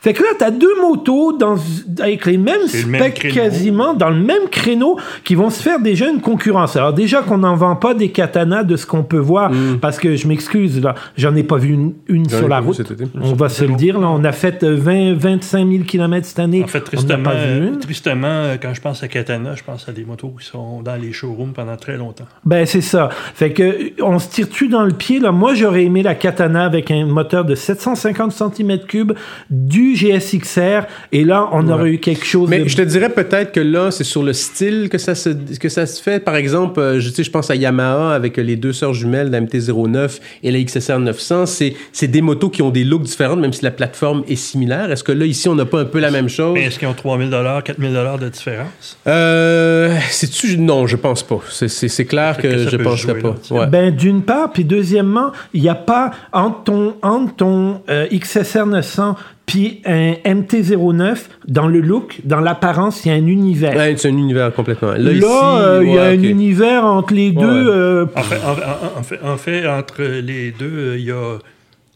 Fait 0.00 0.14
que 0.14 0.22
là, 0.22 0.30
t'as 0.38 0.50
deux 0.50 0.80
motos 0.80 1.36
dans, 1.36 1.56
avec 2.00 2.24
les 2.26 2.38
mêmes 2.38 2.60
C'est 2.66 2.82
le 2.82 2.88
même 2.88 3.02
specs 3.02 3.32
quasiment, 3.32 3.94
dans 3.94 4.10
le 4.10 4.20
même 4.20 4.48
créneau, 4.50 4.98
qui 5.24 5.34
vont 5.34 5.50
se 5.50 5.62
faire 5.62 5.80
déjà 5.80 6.08
une 6.08 6.20
concurrence. 6.20 6.76
Alors 6.76 6.92
déjà 6.92 7.22
qu'on 7.22 7.38
n'en 7.38 7.54
vend 7.54 7.76
pas 7.76 7.94
des 7.94 8.10
katanas 8.10 8.64
de 8.64 8.76
ce 8.76 8.86
qu'on 8.86 9.02
peut 9.02 9.18
voir, 9.18 9.50
parce 9.80 9.98
que 9.98 10.16
je 10.16 10.26
m'excuse, 10.26 10.80
là, 10.82 10.94
j'en 11.16 11.34
ai 11.36 11.42
pas 11.42 11.56
vu 11.56 11.74
une, 11.74 11.92
une 12.08 12.30
Mm. 12.30 12.38
Sur 12.38 12.48
la 12.48 12.60
route. 12.60 12.92
On 13.20 13.34
va 13.34 13.48
se 13.48 13.64
le 13.64 13.74
dire, 13.74 13.98
là, 13.98 14.08
on 14.08 14.24
a 14.24 14.32
fait 14.32 14.62
euh, 14.62 14.76
20, 14.76 15.14
25 15.14 15.70
000 15.70 15.84
km 15.84 16.26
cette 16.26 16.38
année. 16.38 16.62
En 16.62 16.66
fait, 16.66 16.78
on 16.78 16.80
n'a 16.80 16.86
tristement, 16.86 17.22
pas 17.22 17.34
vu 17.34 17.66
une. 17.66 17.78
tristement, 17.78 18.26
euh, 18.28 18.56
quand 18.60 18.74
je 18.74 18.80
pense 18.80 19.02
à 19.02 19.08
Katana, 19.08 19.54
je 19.54 19.64
pense 19.64 19.88
à 19.88 19.92
des 19.92 20.04
motos 20.04 20.34
qui 20.38 20.46
sont 20.46 20.82
dans 20.82 20.96
les 20.96 21.12
showrooms 21.12 21.52
pendant 21.52 21.76
très 21.76 21.96
longtemps. 21.96 22.26
Ben 22.44 22.66
c'est 22.66 22.80
ça. 22.80 23.08
Fait 23.34 23.52
que 23.52 23.92
on 24.02 24.18
se 24.18 24.28
tire-tu 24.28 24.68
dans 24.68 24.84
le 24.84 24.92
pied 24.92 25.18
là. 25.20 25.32
Moi 25.32 25.54
j'aurais 25.54 25.84
aimé 25.84 26.02
la 26.02 26.14
Katana 26.14 26.64
avec 26.64 26.90
un 26.90 27.06
moteur 27.06 27.44
de 27.44 27.54
750 27.54 28.32
cm3 28.32 29.14
du 29.50 29.89
GSXR 29.94 30.86
et 31.12 31.24
là 31.24 31.48
on 31.52 31.68
aurait 31.68 31.90
eu 31.90 31.98
quelque 31.98 32.24
chose 32.24 32.48
Mais 32.48 32.60
de 32.60 32.68
je 32.68 32.76
te 32.76 32.82
dirais 32.82 33.10
peut-être 33.10 33.52
que 33.52 33.60
là, 33.60 33.90
c'est 33.90 34.04
sur 34.04 34.22
le 34.22 34.32
style 34.32 34.88
que 34.88 34.98
ça 34.98 35.14
se, 35.14 35.30
que 35.30 35.68
ça 35.68 35.86
se 35.86 36.02
fait. 36.02 36.20
Par 36.20 36.36
exemple, 36.36 36.80
euh, 36.80 37.00
je, 37.00 37.08
tu 37.08 37.16
sais, 37.16 37.24
je 37.24 37.30
pense 37.30 37.50
à 37.50 37.54
Yamaha 37.54 38.14
avec 38.14 38.36
les 38.36 38.56
deux 38.56 38.72
sœurs 38.72 38.94
jumelles, 38.94 39.30
la 39.30 39.40
MT-09 39.40 40.18
et 40.42 40.50
la 40.50 40.62
XSR 40.62 40.98
900. 40.98 41.46
C'est, 41.46 41.74
c'est 41.92 42.08
des 42.08 42.22
motos 42.22 42.50
qui 42.50 42.62
ont 42.62 42.70
des 42.70 42.84
looks 42.84 43.02
différents, 43.02 43.36
même 43.36 43.52
si 43.52 43.64
la 43.64 43.70
plateforme 43.70 44.24
est 44.28 44.36
similaire. 44.36 44.90
Est-ce 44.90 45.04
que 45.04 45.12
là, 45.12 45.24
ici, 45.24 45.48
on 45.48 45.54
n'a 45.54 45.66
pas 45.66 45.80
un 45.80 45.84
peu 45.84 46.00
la 46.00 46.10
même 46.10 46.28
chose? 46.28 46.54
Mais 46.54 46.64
est-ce 46.64 46.78
qu'ils 46.78 46.88
ont 46.88 46.94
3000 46.94 47.30
4000 47.64 47.92
de 48.20 48.28
différence? 48.28 48.98
Euh, 49.06 49.96
c'est-tu... 50.10 50.58
Non, 50.58 50.86
je 50.86 50.96
pense 50.96 51.22
pas. 51.22 51.40
C'est, 51.50 51.68
c'est, 51.68 51.88
c'est 51.88 52.04
clair 52.04 52.36
que, 52.36 52.68
je 52.68 52.76
peut 52.76 52.82
penserais 52.82 53.18
pas. 53.18 53.34
tu. 53.46 53.52
Ouais. 53.52 53.66
Ben, 53.66 53.94
d'une 53.94 54.22
part, 54.22 54.52
puis 54.52 54.64
deuxièmement, 54.64 55.32
il 55.52 55.62
n'y 55.62 55.68
a 55.68 55.74
pas 55.74 56.10
entre 56.32 56.64
ton, 56.64 56.94
entre 57.02 57.34
ton 57.36 57.82
euh, 57.88 58.06
XSR 58.12 58.66
900 58.66 59.16
puis 59.50 59.80
un 59.84 60.12
MT-09 60.24 61.16
dans 61.48 61.66
le 61.66 61.80
look, 61.80 62.20
dans 62.24 62.38
l'apparence, 62.40 63.04
il 63.04 63.08
y 63.08 63.10
a 63.10 63.14
un 63.14 63.26
univers. 63.26 63.74
Ouais, 63.76 63.94
c'est 63.96 64.08
un 64.08 64.16
univers 64.16 64.52
complètement. 64.54 64.92
Là, 64.92 64.98
Là, 64.98 65.12
ici, 65.12 65.24
euh, 65.26 65.80
il 65.84 65.88
y 65.92 65.98
a 65.98 66.02
ouais, 66.02 66.08
un 66.18 66.22
univers 66.22 66.84
entre 66.84 67.12
les 67.14 67.32
deux. 67.32 67.40
ouais. 67.64 67.72
euh, 67.72 68.06
En 68.14 68.22
fait, 68.22 68.36
en, 68.44 68.52
en- 68.52 68.98
en 68.98 69.02
fait, 69.02 69.20
en 69.24 69.36
fait, 69.36 69.66
entre 69.68 70.02
les 70.02 70.52
deux, 70.52 70.66
euh, 70.92 70.96
il 70.98 71.04
y 71.04 71.10
a, 71.10 71.38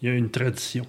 il 0.02 0.08
y 0.08 0.12
a 0.12 0.14
une 0.16 0.30
tradition. 0.30 0.84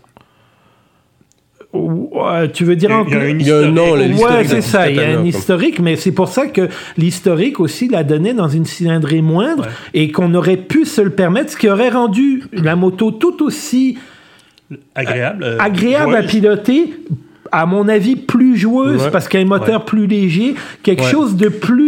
ouais, 1.73 2.49
tu 2.51 2.63
veux 2.63 2.75
dire 2.75 2.89
Il 2.89 2.93
y 2.93 2.95
a- 2.95 2.99
entre- 3.01 3.29
il 3.29 3.41
y 3.47 3.51
a 3.51 3.57
un 3.59 3.71
nom, 3.71 3.95
là, 3.95 4.05
Ouais, 4.07 4.43
c'est 4.45 4.61
ça. 4.61 4.89
Il 4.89 4.95
y 4.95 4.99
a 4.99 5.19
un 5.19 5.25
historique, 5.25 5.79
mais 5.79 5.95
c'est 5.97 6.13
pour 6.13 6.29
ça 6.29 6.47
que 6.47 6.69
l'historique 6.97 7.59
aussi 7.59 7.89
l'a 7.89 8.03
donné 8.03 8.33
dans 8.33 8.47
une 8.47 8.65
cylindrée 8.65 9.21
moindre 9.21 9.63
Ouais. 9.63 9.69
et 9.93 10.11
qu'on 10.11 10.33
aurait 10.33 10.57
pu 10.57 10.85
se 10.85 11.01
le 11.01 11.09
permettre, 11.11 11.51
ce 11.51 11.57
qui 11.57 11.69
aurait 11.69 11.89
rendu 11.89 12.43
la 12.53 12.75
moto 12.75 13.11
tout 13.11 13.43
aussi 13.43 13.97
Agréable. 14.95 15.43
euh, 15.43 15.57
agréable 15.59 16.15
à 16.15 16.23
piloter. 16.23 16.93
À 17.51 17.65
mon 17.65 17.87
avis, 17.87 18.15
plus 18.15 18.57
joueuse 18.57 19.03
Ouais. 19.03 19.11
parce 19.11 19.27
qu'il 19.27 19.39
y 19.39 19.43
a 19.43 19.45
un 19.45 19.49
moteur 19.49 19.85
plus 19.85 20.07
léger, 20.07 20.55
quelque 20.83 21.03
Ouais. 21.03 21.11
chose 21.11 21.35
de 21.37 21.47
plus. 21.47 21.84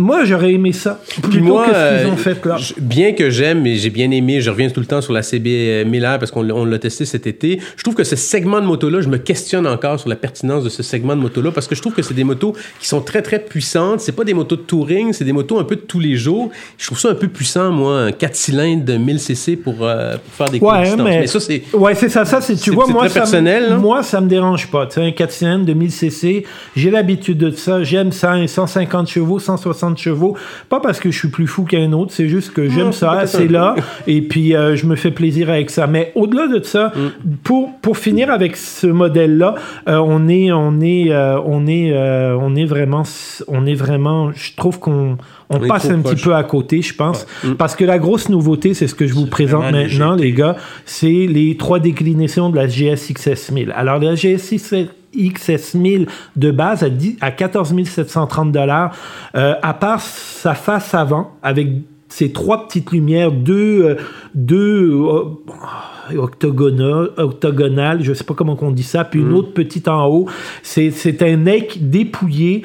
Moi, 0.00 0.24
j'aurais 0.24 0.52
aimé 0.52 0.72
ça 0.72 1.00
plutôt 1.12 1.28
Puis 1.28 1.40
moi, 1.40 1.66
que 1.66 1.72
ce 1.74 1.76
qu'ils 1.98 2.08
euh, 2.08 2.12
ont 2.12 2.16
fait 2.16 2.44
là. 2.46 2.56
je- 2.56 2.74
bien 2.80 3.12
que 3.12 3.30
j'aime 3.30 3.66
et 3.66 3.76
j'ai 3.76 3.90
bien 3.90 4.10
aimé, 4.10 4.40
je 4.40 4.50
reviens 4.50 4.68
tout 4.70 4.80
le 4.80 4.86
temps 4.86 5.00
sur 5.00 5.12
la 5.12 5.22
CB 5.22 5.84
1000R 5.84 6.18
parce 6.18 6.30
qu'on 6.30 6.42
l'a- 6.42 6.54
on 6.54 6.64
l'a 6.64 6.78
testé 6.78 7.04
cet 7.04 7.26
été. 7.26 7.60
Je 7.76 7.82
trouve 7.82 7.94
que 7.94 8.04
ce 8.04 8.16
segment 8.16 8.60
de 8.60 8.66
moto-là, 8.66 9.00
je 9.00 9.08
me 9.08 9.18
questionne 9.18 9.66
encore 9.66 10.00
sur 10.00 10.08
la 10.08 10.16
pertinence 10.16 10.64
de 10.64 10.68
ce 10.68 10.82
segment 10.82 11.14
de 11.14 11.20
moto-là 11.20 11.50
parce 11.52 11.66
que 11.66 11.74
je 11.74 11.80
trouve 11.80 11.92
que 11.94 12.02
c'est 12.02 12.14
des 12.14 12.24
motos 12.24 12.54
qui 12.80 12.88
sont 12.88 13.00
très 13.00 13.22
très 13.22 13.38
puissantes. 13.38 14.00
C'est 14.00 14.12
pas 14.12 14.24
des 14.24 14.34
motos 14.34 14.56
de 14.56 14.62
touring, 14.62 15.12
c'est 15.12 15.24
des 15.24 15.32
motos 15.32 15.58
un 15.58 15.64
peu 15.64 15.76
de 15.76 15.80
tous 15.82 16.00
les 16.00 16.16
jours. 16.16 16.50
Je 16.78 16.86
trouve 16.86 16.98
ça 16.98 17.10
un 17.10 17.14
peu 17.14 17.28
puissant, 17.28 17.70
moi, 17.70 18.00
un 18.00 18.12
4 18.12 18.34
cylindres 18.34 18.84
de 18.84 18.96
1000 18.96 19.20
cc 19.20 19.56
pour, 19.56 19.76
euh, 19.82 20.14
pour 20.16 20.34
faire 20.34 20.48
des 20.50 20.58
Ouais, 20.60 20.96
mais, 20.96 21.20
Mais 21.20 21.26
ça, 21.26 21.40
c'est. 21.40 21.62
ouais, 21.72 21.94
c'est 21.94 22.08
ça. 22.08 22.24
Ça, 22.24 22.40
c'est 22.40 22.56
tu 22.56 22.70
vois 22.70 22.86
moi 22.86 23.08
ça, 23.08 23.14
personnel, 23.20 23.76
moi 23.78 24.02
ça 24.02 24.20
me 24.20 24.28
dérange 24.28 24.70
pas. 24.70 24.86
Tu 24.86 24.94
sais, 24.94 25.02
un 25.02 25.10
4 25.12 25.30
cylindres 25.32 25.64
de 25.66 25.72
1000 25.74 25.90
cc, 25.90 26.44
j'ai 26.76 26.90
l'habitude 26.90 27.38
de 27.38 27.50
ça. 27.50 27.82
J'aime 27.82 28.12
ça, 28.12 28.32
un 28.32 28.46
150 28.46 29.08
chevaux, 29.08 29.38
160 29.38 29.89
chevaux. 29.98 30.36
Pas 30.68 30.80
parce 30.80 31.00
que 31.00 31.10
je 31.10 31.18
suis 31.18 31.28
plus 31.28 31.46
fou 31.46 31.64
qu'un 31.64 31.92
autre, 31.92 32.12
c'est 32.12 32.28
juste 32.28 32.52
que 32.52 32.68
j'aime 32.68 32.92
ça, 32.92 33.22
c'est 33.26 33.48
là, 33.48 33.74
et 34.06 34.22
puis 34.22 34.54
euh, 34.54 34.76
je 34.76 34.86
me 34.86 34.96
fais 34.96 35.10
plaisir 35.10 35.50
avec 35.50 35.70
ça. 35.70 35.86
Mais 35.86 36.12
au-delà 36.14 36.46
de 36.46 36.62
ça, 36.64 36.92
Mm. 36.94 37.30
pour 37.44 37.70
pour 37.80 37.96
finir 37.98 38.30
avec 38.30 38.56
ce 38.56 38.86
modèle-là, 38.86 39.54
euh, 39.88 39.96
on 39.98 40.28
est 40.28 40.52
on 40.52 40.80
est 40.80 41.12
euh, 41.12 41.38
on 41.44 41.66
est 41.66 41.92
on 42.38 42.54
est 42.56 42.64
vraiment 42.64 43.02
on 43.48 43.66
est 43.66 43.74
vraiment. 43.74 44.30
Je 44.34 44.54
trouve 44.56 44.78
qu'on 44.78 45.16
on, 45.50 45.58
passe 45.66 45.90
un 45.90 45.98
proche. 46.00 46.14
petit 46.14 46.22
peu 46.24 46.34
à 46.34 46.42
côté, 46.44 46.80
je 46.82 46.94
pense, 46.94 47.26
Mm. 47.44 47.54
parce 47.54 47.74
que 47.76 47.84
la 47.84 47.98
grosse 47.98 48.28
nouveauté, 48.28 48.74
c'est 48.74 48.86
ce 48.86 48.94
que 48.94 49.06
je 49.06 49.14
vous 49.14 49.26
présente 49.26 49.70
maintenant, 49.72 50.14
les 50.14 50.32
gars, 50.32 50.56
c'est 50.84 51.26
les 51.28 51.56
trois 51.56 51.78
déclinaisons 51.80 52.50
de 52.50 52.56
la 52.56 52.66
GSX 52.68 53.50
1000. 53.52 53.72
Alors, 53.76 53.98
la 53.98 54.14
GSX 54.14 54.74
XS 55.16 55.74
1000 55.74 56.06
de 56.36 56.50
base 56.50 56.82
à, 56.82 56.90
10 56.90 57.16
à 57.20 57.30
14 57.30 57.74
730 57.84 58.52
dollars, 58.52 58.94
euh, 59.34 59.54
à 59.62 59.74
part 59.74 60.00
sa 60.00 60.54
face 60.54 60.94
avant, 60.94 61.32
avec 61.42 61.68
ses 62.08 62.32
trois 62.32 62.66
petites 62.66 62.90
lumières, 62.90 63.32
deux, 63.32 63.84
euh, 63.84 63.96
deux 64.34 64.92
euh, 64.92 66.18
octogonales, 66.18 67.10
octogonales, 67.16 68.02
je 68.02 68.12
sais 68.12 68.24
pas 68.24 68.34
comment 68.34 68.56
on 68.60 68.72
dit 68.72 68.82
ça, 68.82 69.04
puis 69.04 69.20
une 69.20 69.32
autre 69.32 69.52
petite 69.52 69.88
en 69.88 70.06
haut. 70.08 70.26
C'est 70.62 70.90
c'est 70.90 71.22
un 71.22 71.36
neck 71.36 71.88
dépouillé. 71.88 72.62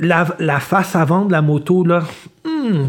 La, 0.00 0.26
la 0.40 0.58
face 0.58 0.96
avant 0.96 1.24
de 1.24 1.32
la 1.32 1.40
moto, 1.40 1.84
là, 1.84 2.02
hmm, 2.44 2.88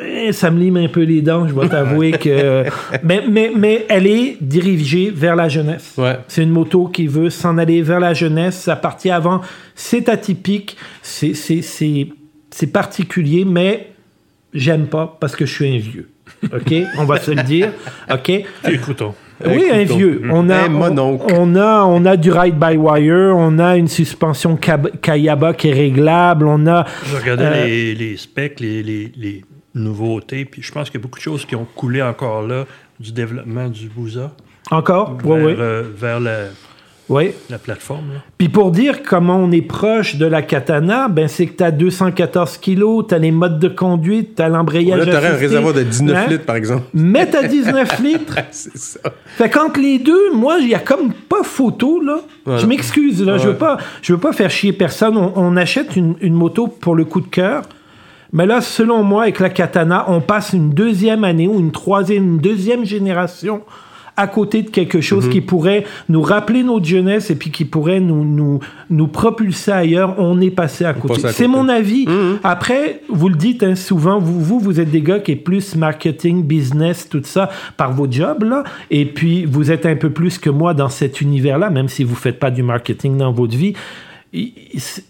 eh, 0.00 0.32
ça 0.32 0.50
me 0.50 0.58
lime 0.58 0.76
un 0.76 0.88
peu 0.88 1.02
les 1.02 1.22
dents, 1.22 1.46
je 1.46 1.54
vais 1.54 1.68
t'avouer 1.70 2.12
que. 2.12 2.64
Mais, 3.04 3.22
mais, 3.28 3.52
mais 3.56 3.86
elle 3.88 4.06
est 4.06 4.36
dirigée 4.40 5.10
vers 5.14 5.36
la 5.36 5.48
jeunesse. 5.48 5.94
Ouais. 5.96 6.18
C'est 6.26 6.42
une 6.42 6.50
moto 6.50 6.88
qui 6.88 7.06
veut 7.06 7.30
s'en 7.30 7.58
aller 7.58 7.80
vers 7.82 8.00
la 8.00 8.12
jeunesse. 8.12 8.62
Sa 8.62 8.74
partie 8.74 9.10
avant, 9.10 9.40
c'est 9.74 10.08
atypique, 10.08 10.76
c'est 11.02 12.72
particulier, 12.72 13.44
mais 13.44 13.92
j'aime 14.52 14.86
pas 14.86 15.16
parce 15.20 15.36
que 15.36 15.46
je 15.46 15.54
suis 15.54 15.76
un 15.76 15.78
vieux. 15.78 16.08
OK? 16.52 16.74
On 16.98 17.04
va 17.04 17.18
se 17.20 17.30
le 17.30 17.42
dire. 17.42 17.72
OK? 18.12 18.30
Écoutons. 18.68 19.14
Oui, 19.44 19.64
un 19.70 19.84
vieux. 19.84 20.22
On 20.32 20.48
a, 20.48 20.64
Un 20.64 20.68
mononcle. 20.68 21.26
on, 21.34 21.52
on 21.52 21.56
a, 21.56 21.82
on 21.84 22.04
a 22.06 22.16
du 22.16 22.30
ride-by-wire, 22.32 23.34
on 23.36 23.58
a 23.58 23.76
une 23.76 23.88
suspension 23.88 24.56
Kayaba 24.56 25.52
qui 25.52 25.68
est 25.68 25.74
réglable, 25.74 26.46
on 26.46 26.66
a... 26.66 26.86
Je 27.04 27.16
regardais 27.16 27.44
Euh, 27.44 27.66
les, 27.66 27.94
les 27.94 28.16
specs, 28.16 28.60
les, 28.60 28.82
les, 28.82 29.12
les 29.14 29.44
nouveautés, 29.74 30.46
puis 30.46 30.62
je 30.62 30.72
pense 30.72 30.88
qu'il 30.88 30.98
y 30.98 31.02
a 31.02 31.04
beaucoup 31.04 31.18
de 31.18 31.22
choses 31.24 31.44
qui 31.44 31.54
ont 31.54 31.66
coulé 31.74 32.00
encore 32.00 32.46
là 32.46 32.64
du 32.98 33.12
développement 33.12 33.68
du 33.68 33.88
Bouza 33.88 34.32
Encore? 34.70 35.18
Oui, 35.22 35.36
vers, 35.38 35.46
oui. 35.46 35.54
euh, 35.58 35.82
vers 35.94 36.18
la, 36.18 36.36
Oui. 37.08 37.30
la 37.50 37.58
plateforme. 37.58 38.14
là. 38.14 38.18
Puis 38.36 38.48
pour 38.48 38.72
dire 38.72 39.02
comment 39.02 39.36
on 39.36 39.52
est 39.52 39.62
proche 39.62 40.16
de 40.16 40.26
la 40.26 40.42
katana, 40.42 41.06
ben 41.08 41.28
c'est 41.28 41.46
que 41.46 41.56
tu 41.58 41.62
as 41.62 41.70
214 41.70 42.56
kilos, 42.58 43.06
tu 43.08 43.14
as 43.14 43.18
les 43.18 43.30
modes 43.30 43.60
de 43.60 43.68
conduite, 43.68 44.34
tu 44.36 44.42
as 44.42 44.48
l'embrayage 44.48 44.98
Là, 44.98 45.04
t'aurais 45.06 45.16
un 45.18 45.30
assisté. 45.30 45.46
réservoir 45.46 45.74
de 45.74 45.82
19 45.84 46.16
Hein? 46.16 46.26
litres, 46.30 46.44
par 46.44 46.56
exemple. 46.56 46.82
Mais 46.94 47.26
t'as 47.26 47.46
19 47.46 48.00
litres. 48.00 48.38
c'est 48.50 48.76
ça. 48.76 49.00
Fait 49.36 49.48
qu'entre 49.48 49.78
les 49.78 49.98
deux, 50.00 50.32
moi, 50.34 50.56
il 50.60 50.68
y 50.68 50.74
a 50.74 50.80
comme 50.80 51.12
pas 51.12 51.44
photo, 51.44 52.00
là. 52.02 52.18
Voilà. 52.44 52.60
Je 52.60 52.66
m'excuse, 52.66 53.24
là. 53.24 53.38
Je 53.38 53.48
veux 53.48 53.54
pas, 53.56 53.76
je 54.02 54.12
veux 54.12 54.20
pas 54.20 54.32
faire 54.32 54.50
chier 54.50 54.72
personne. 54.72 55.16
On, 55.16 55.32
on 55.36 55.56
achète 55.56 55.94
une, 55.94 56.16
une 56.20 56.34
moto 56.34 56.66
pour 56.66 56.96
le 56.96 57.04
coup 57.04 57.20
de 57.20 57.28
cœur. 57.28 57.62
Mais 58.32 58.46
là, 58.46 58.60
selon 58.60 59.04
moi, 59.04 59.22
avec 59.22 59.38
la 59.38 59.50
katana, 59.50 60.06
on 60.08 60.20
passe 60.20 60.52
une 60.52 60.70
deuxième 60.70 61.22
année 61.22 61.46
ou 61.46 61.60
une 61.60 61.70
troisième, 61.70 62.24
une 62.24 62.38
deuxième 62.38 62.84
génération 62.84 63.62
à 64.16 64.26
côté 64.26 64.62
de 64.62 64.70
quelque 64.70 64.96
Mhm. 64.98 65.02
chose 65.02 65.28
qui 65.28 65.40
pourrait 65.40 65.84
nous 66.08 66.22
rappeler 66.22 66.62
notre 66.62 66.84
jeunesse 66.86 67.30
et 67.30 67.34
puis 67.36 67.50
qui 67.50 67.64
pourrait 67.64 68.00
nous, 68.00 68.24
nous, 68.24 68.60
nous 68.90 69.08
propulser 69.08 69.70
ailleurs, 69.72 70.14
on 70.18 70.40
est 70.40 70.50
passé 70.50 70.84
à 70.84 70.94
côté. 70.94 71.20
C'est 71.28 71.48
mon 71.48 71.68
avis. 71.68 72.06
Mhm. 72.06 72.38
Après, 72.42 73.02
vous 73.08 73.28
le 73.28 73.34
dites 73.36 73.62
hein, 73.62 73.74
souvent, 73.74 74.18
vous, 74.18 74.40
vous, 74.40 74.58
vous 74.58 74.80
êtes 74.80 74.90
des 74.90 75.02
gars 75.02 75.18
qui 75.18 75.32
est 75.32 75.36
plus 75.36 75.76
marketing, 75.76 76.42
business, 76.44 77.08
tout 77.08 77.20
ça, 77.24 77.50
par 77.76 77.92
vos 77.92 78.10
jobs, 78.10 78.42
là. 78.44 78.64
Et 78.90 79.04
puis, 79.04 79.44
vous 79.44 79.70
êtes 79.70 79.86
un 79.86 79.96
peu 79.96 80.10
plus 80.10 80.38
que 80.38 80.50
moi 80.50 80.74
dans 80.74 80.88
cet 80.88 81.20
univers-là, 81.20 81.70
même 81.70 81.88
si 81.88 82.04
vous 82.04 82.14
faites 82.14 82.38
pas 82.38 82.50
du 82.50 82.62
marketing 82.62 83.16
dans 83.18 83.32
votre 83.32 83.56
vie. 83.56 83.74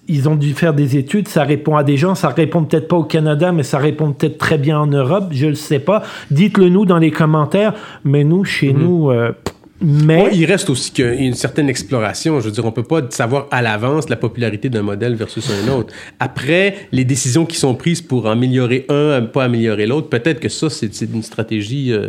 Ils, 0.08 0.28
ont 0.28 0.36
dû 0.36 0.54
faire 0.54 0.72
des 0.72 0.96
études, 0.96 1.26
ça 1.26 1.42
répond 1.42 1.76
à 1.76 1.82
des 1.82 1.96
gens, 1.96 2.14
ça 2.14 2.28
répond 2.28 2.62
peut-être 2.62 2.86
pas 2.86 2.96
au 2.96 3.04
Canada, 3.04 3.50
mais 3.50 3.64
ça 3.64 3.78
répond 3.78 4.12
peut-être 4.12 4.38
très 4.38 4.56
bien 4.56 4.78
en 4.78 4.86
Europe, 4.86 5.28
je 5.32 5.46
le 5.46 5.54
sais 5.56 5.80
pas. 5.80 6.02
Dites-le 6.30 6.68
nous 6.68 6.86
dans 6.86 6.98
les 6.98 7.10
commentaires, 7.10 7.74
mais 8.04 8.22
nous, 8.22 8.44
chez 8.44 8.72
nous, 8.72 9.10
euh, 9.10 9.32
mais... 9.80 10.22
Ouais, 10.22 10.30
il 10.32 10.46
reste 10.46 10.70
aussi 10.70 10.90
qu'une 10.90 11.34
certaine 11.34 11.68
exploration. 11.68 12.40
Je 12.40 12.46
veux 12.46 12.50
dire, 12.50 12.64
on 12.64 12.72
peut 12.72 12.82
pas 12.82 13.02
savoir 13.10 13.46
à 13.50 13.60
l'avance 13.60 14.08
la 14.08 14.16
popularité 14.16 14.70
d'un 14.70 14.82
modèle 14.82 15.14
versus 15.16 15.50
un 15.50 15.70
autre. 15.70 15.92
Après, 16.18 16.88
les 16.92 17.04
décisions 17.04 17.44
qui 17.44 17.56
sont 17.56 17.74
prises 17.74 18.00
pour 18.00 18.26
améliorer 18.26 18.86
un, 18.88 19.22
pas 19.22 19.44
améliorer 19.44 19.86
l'autre, 19.86 20.08
peut-être 20.08 20.40
que 20.40 20.48
ça, 20.48 20.70
c'est 20.70 21.00
une 21.02 21.22
stratégie. 21.22 21.92
euh, 21.92 22.08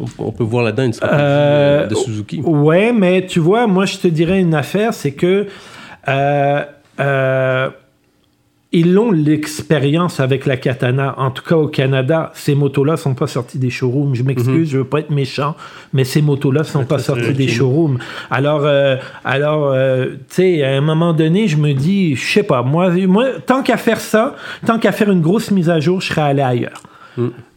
on, 0.00 0.06
on 0.26 0.32
peut 0.32 0.42
voir 0.44 0.64
là-dedans 0.64 0.84
une 0.84 0.92
stratégie 0.92 1.22
Euh, 1.22 1.82
euh, 1.82 1.86
de 1.86 1.94
Suzuki. 1.94 2.40
Ouais, 2.40 2.92
mais 2.92 3.26
tu 3.26 3.38
vois, 3.38 3.66
moi, 3.68 3.84
je 3.84 3.98
te 3.98 4.08
dirais 4.08 4.40
une 4.40 4.54
affaire, 4.54 4.92
c'est 4.92 5.12
que 5.12 5.46
euh, 6.08 6.64
euh, 7.00 7.70
ils 8.76 8.98
ont 8.98 9.12
l'expérience 9.12 10.18
avec 10.18 10.46
la 10.46 10.56
katana. 10.56 11.14
En 11.16 11.30
tout 11.30 11.44
cas, 11.44 11.54
au 11.54 11.68
Canada, 11.68 12.32
ces 12.34 12.56
motos-là 12.56 12.96
sont 12.96 13.14
pas 13.14 13.28
sorties 13.28 13.60
des 13.60 13.70
showrooms. 13.70 14.16
Je 14.16 14.24
m'excuse, 14.24 14.68
je 14.68 14.78
veux 14.78 14.84
pas 14.84 14.98
être 14.98 15.10
méchant, 15.10 15.54
mais 15.92 16.02
ces 16.02 16.20
motos-là 16.22 16.64
sont 16.64 16.84
pas 16.84 16.98
sorties 16.98 17.34
des 17.34 17.46
showrooms. 17.46 17.98
Alors, 18.32 18.62
euh, 18.64 18.96
alors, 19.24 19.70
euh, 19.72 20.06
tu 20.28 20.34
sais, 20.34 20.64
à 20.64 20.72
un 20.72 20.80
moment 20.80 21.12
donné, 21.12 21.46
je 21.46 21.56
me 21.56 21.72
dis, 21.72 22.16
je 22.16 22.32
sais 22.32 22.42
pas, 22.42 22.62
moi, 22.62 22.90
moi, 23.06 23.26
tant 23.46 23.62
qu'à 23.62 23.76
faire 23.76 24.00
ça, 24.00 24.34
tant 24.66 24.80
qu'à 24.80 24.90
faire 24.90 25.12
une 25.12 25.22
grosse 25.22 25.52
mise 25.52 25.70
à 25.70 25.78
jour, 25.78 26.00
je 26.00 26.08
serais 26.08 26.22
allé 26.22 26.42
ailleurs. 26.42 26.82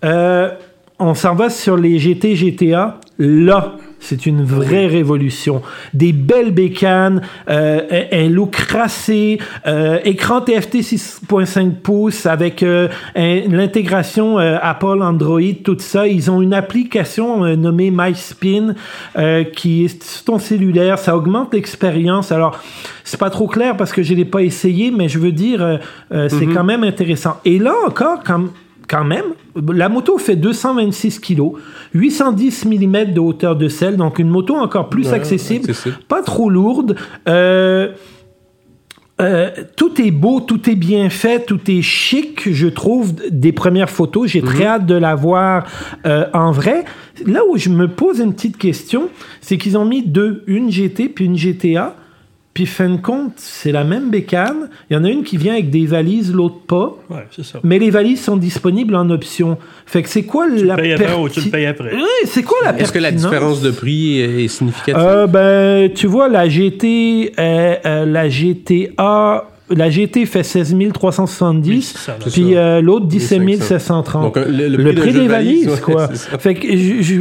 Euh, 0.05 0.51
on 0.99 1.15
s'en 1.15 1.33
va 1.33 1.49
sur 1.49 1.77
les 1.77 1.97
GT, 1.97 2.35
GTA. 2.35 2.99
Là, 3.17 3.75
c'est 3.99 4.25
une 4.25 4.43
vraie 4.43 4.87
révolution. 4.87 5.61
Des 5.93 6.13
belles 6.13 6.51
bécanes, 6.51 7.21
euh, 7.49 8.05
un, 8.11 8.25
un 8.25 8.29
look 8.29 8.51
crassé, 8.51 9.39
euh, 9.65 9.99
écran 10.03 10.41
TFT 10.41 10.77
6.5 10.77 11.71
pouces 11.75 12.25
avec 12.25 12.63
euh, 12.63 12.87
l'intégration 13.15 14.39
euh, 14.39 14.57
Apple 14.61 15.01
Android, 15.01 15.41
tout 15.63 15.77
ça. 15.79 16.07
Ils 16.07 16.29
ont 16.29 16.41
une 16.41 16.53
application 16.53 17.55
nommée 17.55 17.91
MySpin 17.91 18.75
qui 19.55 19.85
est 19.85 20.03
sur 20.03 20.23
ton 20.25 20.39
cellulaire. 20.39 20.99
Ça 20.99 21.15
augmente 21.15 21.53
l'expérience. 21.53 22.31
Alors, 22.31 22.59
c'est 23.03 23.19
pas 23.19 23.29
trop 23.29 23.47
clair 23.47 23.77
parce 23.77 23.91
que 23.91 24.03
je 24.03 24.13
l'ai 24.13 24.25
pas 24.25 24.41
essayé, 24.41 24.91
mais 24.91 25.09
je 25.09 25.19
veux 25.19 25.31
dire, 25.31 25.79
c'est 26.11 26.47
quand 26.47 26.63
même 26.63 26.83
intéressant. 26.83 27.37
Et 27.45 27.59
là 27.59 27.73
encore, 27.85 28.23
comme 28.23 28.51
quand 28.87 29.03
même, 29.03 29.25
la 29.73 29.89
moto 29.89 30.17
fait 30.17 30.35
226 30.35 31.19
kg, 31.19 31.51
810 31.93 32.65
mm 32.65 33.13
de 33.13 33.19
hauteur 33.19 33.55
de 33.55 33.67
selle, 33.67 33.97
donc 33.97 34.19
une 34.19 34.29
moto 34.29 34.55
encore 34.55 34.89
plus 34.89 35.07
Ouais, 35.07 35.13
accessible, 35.13 35.69
accessible. 35.69 35.97
pas 36.07 36.21
trop 36.21 36.49
lourde. 36.49 36.95
Euh, 37.27 37.89
euh, 39.19 39.49
tout 39.75 39.99
est 39.99 40.11
beau, 40.11 40.41
tout 40.41 40.69
est 40.69 40.75
bien 40.75 41.09
fait, 41.09 41.45
tout 41.45 41.59
est 41.69 41.81
chic, 41.81 42.53
je 42.53 42.67
trouve, 42.67 43.13
des 43.31 43.51
premières 43.51 43.89
photos. 43.89 44.29
J'ai 44.29 44.43
très 44.43 44.65
hâte 44.65 44.85
de 44.85 44.93
la 44.93 45.15
voir 45.15 45.65
euh, 46.05 46.27
en 46.33 46.51
vrai. 46.51 46.85
Là 47.25 47.41
où 47.49 47.57
je 47.57 47.69
me 47.69 47.87
pose 47.87 48.19
une 48.19 48.33
petite 48.33 48.57
question, 48.57 49.09
c'est 49.41 49.57
qu'ils 49.57 49.75
ont 49.75 49.85
mis 49.85 50.03
deux, 50.03 50.43
une 50.45 50.69
GT 50.71 51.09
puis 51.09 51.25
une 51.25 51.35
GTA. 51.35 51.95
Puis 52.57 52.65
fin 52.65 52.89
de 52.89 52.97
compte, 52.97 53.33
c'est 53.35 53.71
la 53.71 53.83
même 53.83 54.09
bécane. 54.09 54.71
Il 54.89 54.95
y 54.95 54.97
en 54.97 55.03
a 55.03 55.09
une 55.09 55.23
qui 55.23 55.37
vient 55.37 55.53
avec 55.53 55.69
des 55.69 55.85
valises, 55.85 56.33
l'autre 56.33 56.61
pas. 56.65 56.97
Ouais, 57.07 57.27
c'est 57.29 57.45
ça. 57.45 57.59
Mais 57.63 57.77
les 57.77 57.91
valises 57.91 58.23
sont 58.23 58.35
disponibles 58.35 58.95
en 58.95 59.11
option. 59.11 59.59
Fait 59.85 60.01
que 60.01 60.09
c'est 60.09 60.23
quoi 60.23 60.47
Tu 60.47 60.65
la 60.65 60.75
le 60.75 60.81
payes 60.81 60.93
après 60.93 61.13
ou 61.13 61.29
tu 61.29 61.41
le 61.41 61.51
payes 61.51 61.67
après? 61.67 61.93
Oui, 61.93 62.01
c'est 62.25 62.41
quoi 62.41 62.57
la 62.63 62.75
Est-ce 62.79 62.91
que 62.91 62.97
la 62.97 63.11
différence 63.11 63.61
de 63.61 63.69
prix 63.69 64.21
est 64.21 64.45
est 64.45 64.47
significative? 64.47 65.05
Euh, 65.07 65.27
ben, 65.27 65.93
tu 65.93 66.07
vois, 66.07 66.29
la 66.29 66.49
GT, 66.49 67.33
euh, 67.37 67.75
euh, 67.85 68.05
la 68.07 68.27
GTA, 68.27 69.47
la 69.69 69.89
GT 69.89 70.25
fait 70.25 70.43
16 70.43 70.75
370, 70.93 72.07
Oui, 72.25 72.31
puis 72.31 72.55
euh, 72.55 72.81
l'autre 72.81 73.05
17 73.07 73.41
1500. 73.41 73.67
730. 73.79 74.23
Donc, 74.23 74.35
le- 74.45 74.67
le 74.69 74.77
le, 74.77 74.83
prix 74.93 74.95
prix 75.01 75.13
des 75.13 75.19
de 75.23 75.27
valise, 75.27 75.65
valises, 75.65 75.67
ouais, 75.67 75.81
quoi. 75.93 76.07
c'est 76.11 76.29
ça. 76.31 76.37
Fait 76.37 76.53
que 76.55 76.67
je- 76.69 77.01
je- 77.01 77.13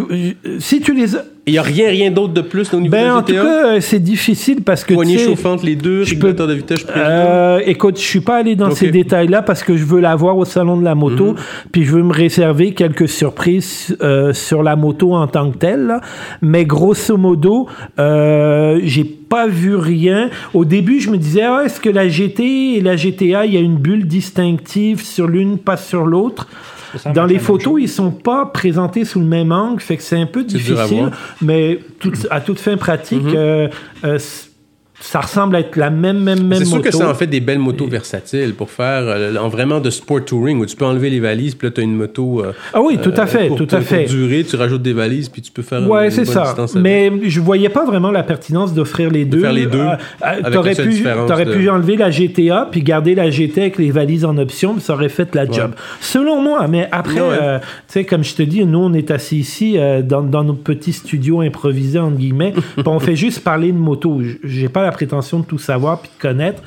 je- 0.44 0.59
si 0.61 0.80
tu 0.80 0.94
les 0.94 1.06
Il 1.48 1.52
n'y 1.52 1.59
a 1.59 1.62
rien, 1.62 1.88
rien 1.90 2.11
d'autre 2.11 2.32
de 2.32 2.40
plus 2.40 2.74
au 2.74 2.80
niveau 2.80 2.90
ben, 2.90 3.06
de 3.06 3.11
en 3.18 3.22
tout 3.22 3.32
cas, 3.32 3.74
euh, 3.76 3.80
c'est 3.80 4.00
difficile 4.00 4.62
parce 4.62 4.82
que, 4.82 4.88
tu 4.88 4.94
Poignée 4.94 5.16
chauffante, 5.18 5.62
les 5.62 5.76
deux, 5.76 6.02
régulateur 6.02 6.48
de 6.48 6.54
vitesse, 6.54 6.80
je. 6.80 6.87
Euh, 6.96 7.61
écoute, 7.64 7.98
je 7.98 8.02
suis 8.04 8.20
pas 8.20 8.38
allé 8.38 8.56
dans 8.56 8.72
ces 8.72 8.90
détails-là 8.90 9.42
parce 9.42 9.62
que 9.62 9.76
je 9.76 9.85
veux 9.85 10.00
la 10.00 10.16
voir 10.16 10.37
au 10.37 10.44
salon 10.44 10.76
de 10.76 10.82
la 10.82 10.96
moto, 10.96 11.26
Mhm. 11.35 11.37
puis 11.70 11.85
je 11.85 11.92
veux 11.92 12.02
me 12.02 12.12
réserver 12.12 12.74
quelques 12.74 13.09
surprises 13.09 13.96
euh, 14.02 14.32
sur 14.32 14.64
la 14.64 14.74
moto 14.74 15.14
en 15.14 15.28
tant 15.28 15.52
que 15.52 15.59
telle. 15.59 15.87
là. 15.87 16.00
Mais 16.42 16.64
grosso 16.64 17.16
modo, 17.16 17.68
euh, 18.00 18.80
j'ai 18.82 19.04
pas 19.29 19.47
vu 19.49 19.75
rien. 19.77 20.31
Au 20.55 20.65
début, 20.65 21.01
je 21.01 21.11
me 21.11 21.17
disais, 21.19 21.43
ah, 21.43 21.62
est-ce 21.65 21.81
que 21.81 21.89
la 21.91 22.09
GT 22.09 22.75
et 22.77 22.81
la 22.81 22.97
GTA, 22.97 23.47
il 23.47 23.55
y 23.55 23.57
a 23.57 23.61
une 23.61 23.77
bulle 23.77 24.07
distinctive 24.07 25.03
sur 25.05 25.27
l'une, 25.27 25.59
pas 25.59 25.77
sur 25.77 26.07
l'autre? 26.07 26.47
Dans 27.15 27.27
les 27.27 27.39
photos, 27.39 27.75
ils 27.81 27.89
sont 27.89 28.11
pas 28.11 28.47
présentés 28.47 29.05
sous 29.05 29.21
le 29.21 29.27
même 29.27 29.53
angle, 29.53 29.81
fait 29.81 29.97
que 29.99 30.03
c'est 30.03 30.19
un 30.19 30.25
peu 30.27 30.45
difficile. 30.45 31.11
Mais 31.43 31.81
tout- 31.99 32.12
à 32.31 32.41
toute 32.41 32.59
fin 32.61 32.77
pratique, 32.77 33.23
Mhm. 33.23 33.33
euh, 33.35 33.69
euh, 34.05 34.19
ça 34.98 35.20
ressemble 35.20 35.56
à 35.56 35.61
être 35.61 35.76
la 35.76 35.90
même, 35.90 36.18
même, 36.20 36.42
même 36.46 36.59
C'est 36.59 36.64
sûr 36.64 36.76
moto. 36.78 36.88
que 36.90 36.96
ça 36.96 37.09
en 37.11 37.14
fait 37.14 37.26
des 37.26 37.40
belles 37.40 37.59
motos 37.59 37.87
versatiles 37.87 38.54
pour 38.54 38.70
faire 38.70 39.02
euh, 39.04 39.37
en 39.37 39.48
vraiment 39.48 39.78
de 39.78 39.90
sport 39.90 40.24
touring 40.24 40.59
où 40.59 40.66
tu 40.66 40.74
peux 40.74 40.87
enlever 40.87 41.11
les 41.11 41.20
valises 41.20 41.54
puis 41.54 41.68
là 41.68 41.72
tu 41.74 41.80
as 41.82 41.85
une 41.85 41.94
moto 41.94 42.42
euh, 42.42 42.52
Ah 42.72 42.80
oui, 42.80 42.98
tout 43.02 43.12
à 43.16 43.26
fait, 43.26 43.48
pour, 43.48 43.59
tout 43.59 43.64
à 43.64 43.76
pour- 43.76 43.78
pour 43.78 43.87
fait. 43.88 44.04
durer, 44.06 44.42
tu 44.44 44.56
rajoutes 44.56 44.82
des 44.82 44.94
valises 44.94 45.28
puis 45.28 45.42
tu 45.42 45.52
peux 45.52 45.62
faire 45.62 45.88
Ouais, 45.88 46.06
une 46.06 46.11
c'est 46.11 46.24
bonne 46.24 46.32
ça. 46.35 46.42
distance. 46.44 46.74
Mais 46.74 47.12
je 47.24 47.40
voyais 47.40 47.68
pas 47.68 47.85
vraiment 47.85 48.11
la 48.11 48.22
pertinence 48.22 48.72
d'offrir 48.74 49.11
les 49.11 49.24
deux. 49.26 49.40
faire 49.40 49.52
les 49.52 49.66
deux, 49.66 49.78
Euh, 49.78 49.96
euh, 50.24 50.50
T'aurais 50.50 50.74
pu, 50.74 51.02
t'aurais 51.26 51.44
de- 51.44 51.52
pu 51.54 51.68
enlever 51.68 51.96
la 51.96 52.11
GTA 52.11 52.66
puis 52.70 52.82
garder 52.82 53.14
la 53.14 53.28
GT 53.30 53.61
avec 53.61 53.78
les 53.78 53.90
valises 53.90 54.24
en 54.24 54.37
option, 54.38 54.72
puis 54.74 54.82
ça 54.82 54.94
aurait 54.94 55.09
fait 55.11 55.35
la 55.35 55.44
job. 55.50 55.72
Selon 56.00 56.40
moi, 56.42 56.66
mais 56.68 56.88
après, 56.90 57.20
Ouais. 57.20 57.38
euh, 57.40 57.59
tu 57.59 57.64
sais, 57.88 58.04
comme 58.04 58.24
je 58.24 58.35
te 58.35 58.42
dis, 58.42 58.64
nous 58.64 58.78
on 58.78 58.92
est 58.94 59.11
assis 59.11 59.38
ici 59.38 59.74
euh, 59.76 60.00
dans, 60.02 60.22
dans 60.22 60.42
nos 60.42 60.54
petits 60.54 60.92
studios 60.94 61.40
improvisés 61.42 61.98
entre 61.98 62.16
guillemets, 62.16 62.52
puis 62.76 62.82
on 62.87 62.98
fait 62.98 63.16
juste 63.16 63.40
parler 63.44 63.72
de 63.72 63.76
moto. 63.78 64.20
J'ai 64.42 64.68
pas 64.68 64.86
la 64.87 64.92
prétention 64.92 65.40
de 65.40 65.44
tout 65.44 65.59
savoir 65.59 66.01
puis 66.01 66.11
de 66.16 66.22
connaître. 66.22 66.62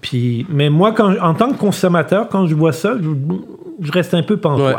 Puis, 0.00 0.46
mais 0.50 0.68
moi, 0.70 0.92
quand, 0.92 1.14
en 1.20 1.34
tant 1.34 1.50
que 1.50 1.56
consommateur, 1.58 2.28
quand 2.28 2.46
je 2.46 2.54
vois 2.54 2.72
ça, 2.72 2.94
je, 3.00 3.08
je 3.86 3.90
reste 3.92 4.12
un 4.14 4.22
peu 4.22 4.36
pantois. 4.36 4.68
Ouais. 4.68 4.76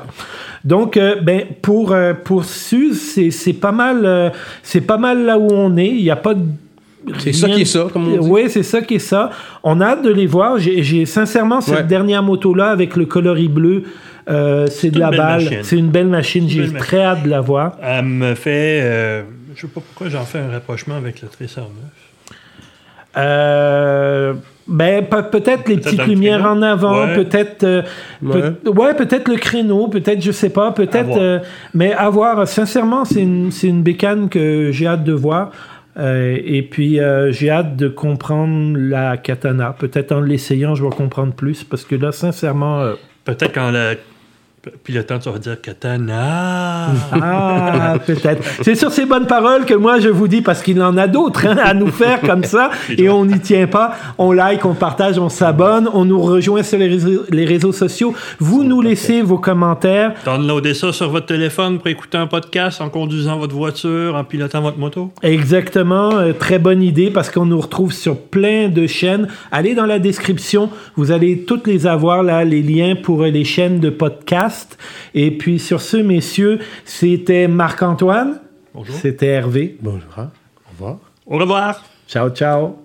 Donc, 0.64 0.98
euh, 0.98 1.16
ben, 1.22 1.44
pour, 1.62 1.92
euh, 1.94 2.14
pour 2.14 2.46
Suze, 2.46 3.02
c'est, 3.02 3.32
c'est 3.32 3.54
pas 3.54 3.72
mal, 3.72 4.02
euh, 4.06 4.30
c'est 4.62 4.82
pas 4.82 4.98
mal 4.98 5.26
là 5.26 5.38
où 5.40 5.48
on 5.52 5.78
est. 5.78 5.88
Il 5.88 6.04
n'y 6.04 6.12
a 6.12 6.16
pas 6.16 6.34
de. 6.36 6.42
C'est 7.20 7.34
ça 7.34 7.48
qui 7.50 7.62
est 7.62 7.66
ça, 7.66 7.86
comme 7.94 8.08
on 8.08 8.18
dit. 8.18 8.30
Oui, 8.30 8.50
c'est 8.50 8.64
ça 8.64 8.82
qui 8.82 8.96
est 8.96 9.00
ça. 9.00 9.30
On 9.64 9.80
a 9.82 9.86
hâte 9.90 10.04
de 10.04 10.10
les 10.12 10.26
voir. 10.26 10.58
J'ai, 10.60 10.82
j'ai- 10.84 11.06
sincèrement, 11.06 11.62
cette 11.62 11.76
Ouais. 11.76 11.84
dernière 11.84 12.24
moto-là 12.24 12.70
avec 12.72 12.96
le 12.96 13.06
coloris 13.06 13.48
bleu, 13.48 13.84
euh, 14.28 14.66
c'est 14.68 14.90
de 14.90 15.00
la 15.00 15.12
balle. 15.12 15.44
machine. 15.44 15.60
C'est 15.64 15.78
une 15.78 15.90
belle 15.90 16.08
machine. 16.08 16.50
J'ai 16.50 16.62
belle 16.62 16.72
machine. 16.72 16.86
très 16.88 17.02
hâte 17.04 17.24
de 17.24 17.30
la 17.30 17.42
voir. 17.42 17.78
Elle 17.82 18.06
me 18.06 18.34
fait. 18.36 18.80
euh, 18.84 19.24
je 19.56 19.62
sais 19.62 19.68
pas 19.68 19.82
pourquoi 19.82 20.10
j'en 20.10 20.24
fais 20.26 20.40
un 20.40 20.50
rapprochement 20.52 20.96
avec 20.98 21.22
le 21.22 21.28
Tracer 21.28 21.62
9. 21.62 21.68
Euh, 23.18 24.34
ben, 24.68 25.06
pe- 25.06 25.30
peut-être 25.32 25.68
les 25.70 25.78
petites 25.78 26.06
lumières 26.08 26.40
créneau. 26.40 26.56
en 26.56 26.62
avant, 26.64 27.06
Ouais. 27.06 27.16
peut-être, 27.16 27.64
euh, 27.64 27.82
peut- 28.22 28.70
ouais, 28.72 28.94
peut-être 28.96 29.28
le 29.30 29.36
créneau, 29.38 29.88
peut-être, 29.88 30.22
je 30.22 30.32
sais 30.32 30.50
pas, 30.50 30.72
peut-être, 30.72 31.18
euh, 31.18 31.40
mais 31.74 31.94
à 31.94 32.10
voir. 32.10 32.48
Sincèrement, 32.48 33.06
c'est 33.06 33.22
une, 33.22 33.52
c'est 33.52 33.68
une 33.68 33.84
bécane 33.84 34.28
que 34.28 34.72
j'ai 34.72 34.88
hâte 34.88 35.04
de 35.04 35.14
voir. 35.14 35.52
Euh, 35.98 36.38
et 36.44 36.62
puis, 36.64 37.00
euh, 37.00 37.32
j'ai 37.32 37.50
hâte 37.50 37.78
de 37.78 37.88
comprendre 37.88 38.76
la 38.78 39.18
katana. 39.18 39.74
Peut-être 39.78 40.12
en 40.12 40.20
l'essayant, 40.20 40.76
je 40.76 40.84
vais 40.84 40.90
comprendre 40.90 41.34
plus, 41.34 41.64
parce 41.64 41.86
que 41.86 41.96
là, 41.96 42.12
sincèrement, 42.12 42.82
euh, 42.82 42.94
Peut-être 43.24 43.54
quand 43.54 43.72
la. 43.72 43.94
Puis 44.84 44.94
le 44.94 45.04
temps, 45.04 45.20
tu 45.20 45.30
vas 45.30 45.38
dire 45.38 45.60
Katana. 45.62 46.88
Ah, 47.12 47.96
peut-être. 48.06 48.44
C'est 48.62 48.76
sur 48.76 48.92
ces 48.92 49.06
bonnes 49.06 49.28
paroles 49.28 49.66
que 49.66 49.74
moi 49.74 50.00
je 50.00 50.10
vous 50.10 50.28
dis, 50.28 50.42
parce 50.42 50.62
qu'il 50.62 50.82
en 50.82 50.98
a 50.98 51.08
d'autres 51.08 51.48
hein, 51.48 51.58
à 51.64 51.74
nous 51.74 51.92
faire 51.92 52.22
comme 52.22 52.44
ça, 52.44 52.70
et 52.98 53.10
on 53.10 53.26
n'y 53.26 53.40
tient 53.40 53.68
pas. 53.68 53.96
On 54.18 54.32
like, 54.32 54.66
on 54.66 54.74
partage, 54.74 55.18
on 55.18 55.30
s'abonne, 55.30 55.90
on 55.94 56.06
nous 56.06 56.22
rejoint 56.22 56.64
sur 56.64 56.78
les 56.78 56.88
réseaux, 56.88 57.24
les 57.30 57.46
réseaux 57.46 57.72
sociaux. 57.72 58.14
Vous 58.40 58.64
nous 58.64 58.82
laissez 58.82 59.22
vos 59.22 59.38
commentaires. 59.38 60.14
Downloadez 60.26 60.74
ça 60.74 60.92
sur 60.94 61.10
votre 61.10 61.28
téléphone 61.28 61.78
pour 61.78 61.88
écouter 61.88 62.18
un 62.18 62.28
podcast 62.28 62.82
en 62.82 62.90
conduisant 62.90 63.38
votre 63.38 63.56
voiture, 63.56 64.16
en 64.16 64.24
pilotant 64.24 64.62
votre 64.62 64.78
moto. 64.78 65.12
Exactement, 65.24 66.16
euh, 66.16 66.34
très 66.34 66.60
bonne 66.60 66.82
idée 66.82 67.10
parce 67.10 67.30
qu'on 67.30 67.46
nous 67.46 67.60
retrouve 67.60 67.94
sur 67.94 68.18
plein 68.18 68.70
de 68.70 68.88
chaînes. 68.88 69.28
Allez 69.52 69.76
dans 69.76 69.86
la 69.86 70.00
description, 70.00 70.70
vous 70.96 71.12
allez 71.12 71.44
toutes 71.46 71.68
les 71.68 71.88
avoir 71.88 72.24
là, 72.24 72.44
les 72.44 72.62
liens 72.62 72.96
pour 72.96 73.24
les 73.24 73.44
chaînes 73.44 73.80
de 73.80 73.90
podcast. 74.56 74.78
Et 75.14 75.38
puis 75.38 75.60
sur 75.60 75.82
ce, 75.82 75.98
messieurs, 75.98 76.60
c'était 76.84 77.48
Marc-Antoine. 77.48 78.42
Bonjour. 78.74 78.96
C'était 78.96 79.28
Hervé. 79.28 79.78
Bonjour. 79.82 80.10
Au 80.18 80.72
revoir. 80.72 80.98
Au 81.26 81.38
revoir. 81.38 81.86
Ciao, 82.08 82.30
ciao. 82.30 82.85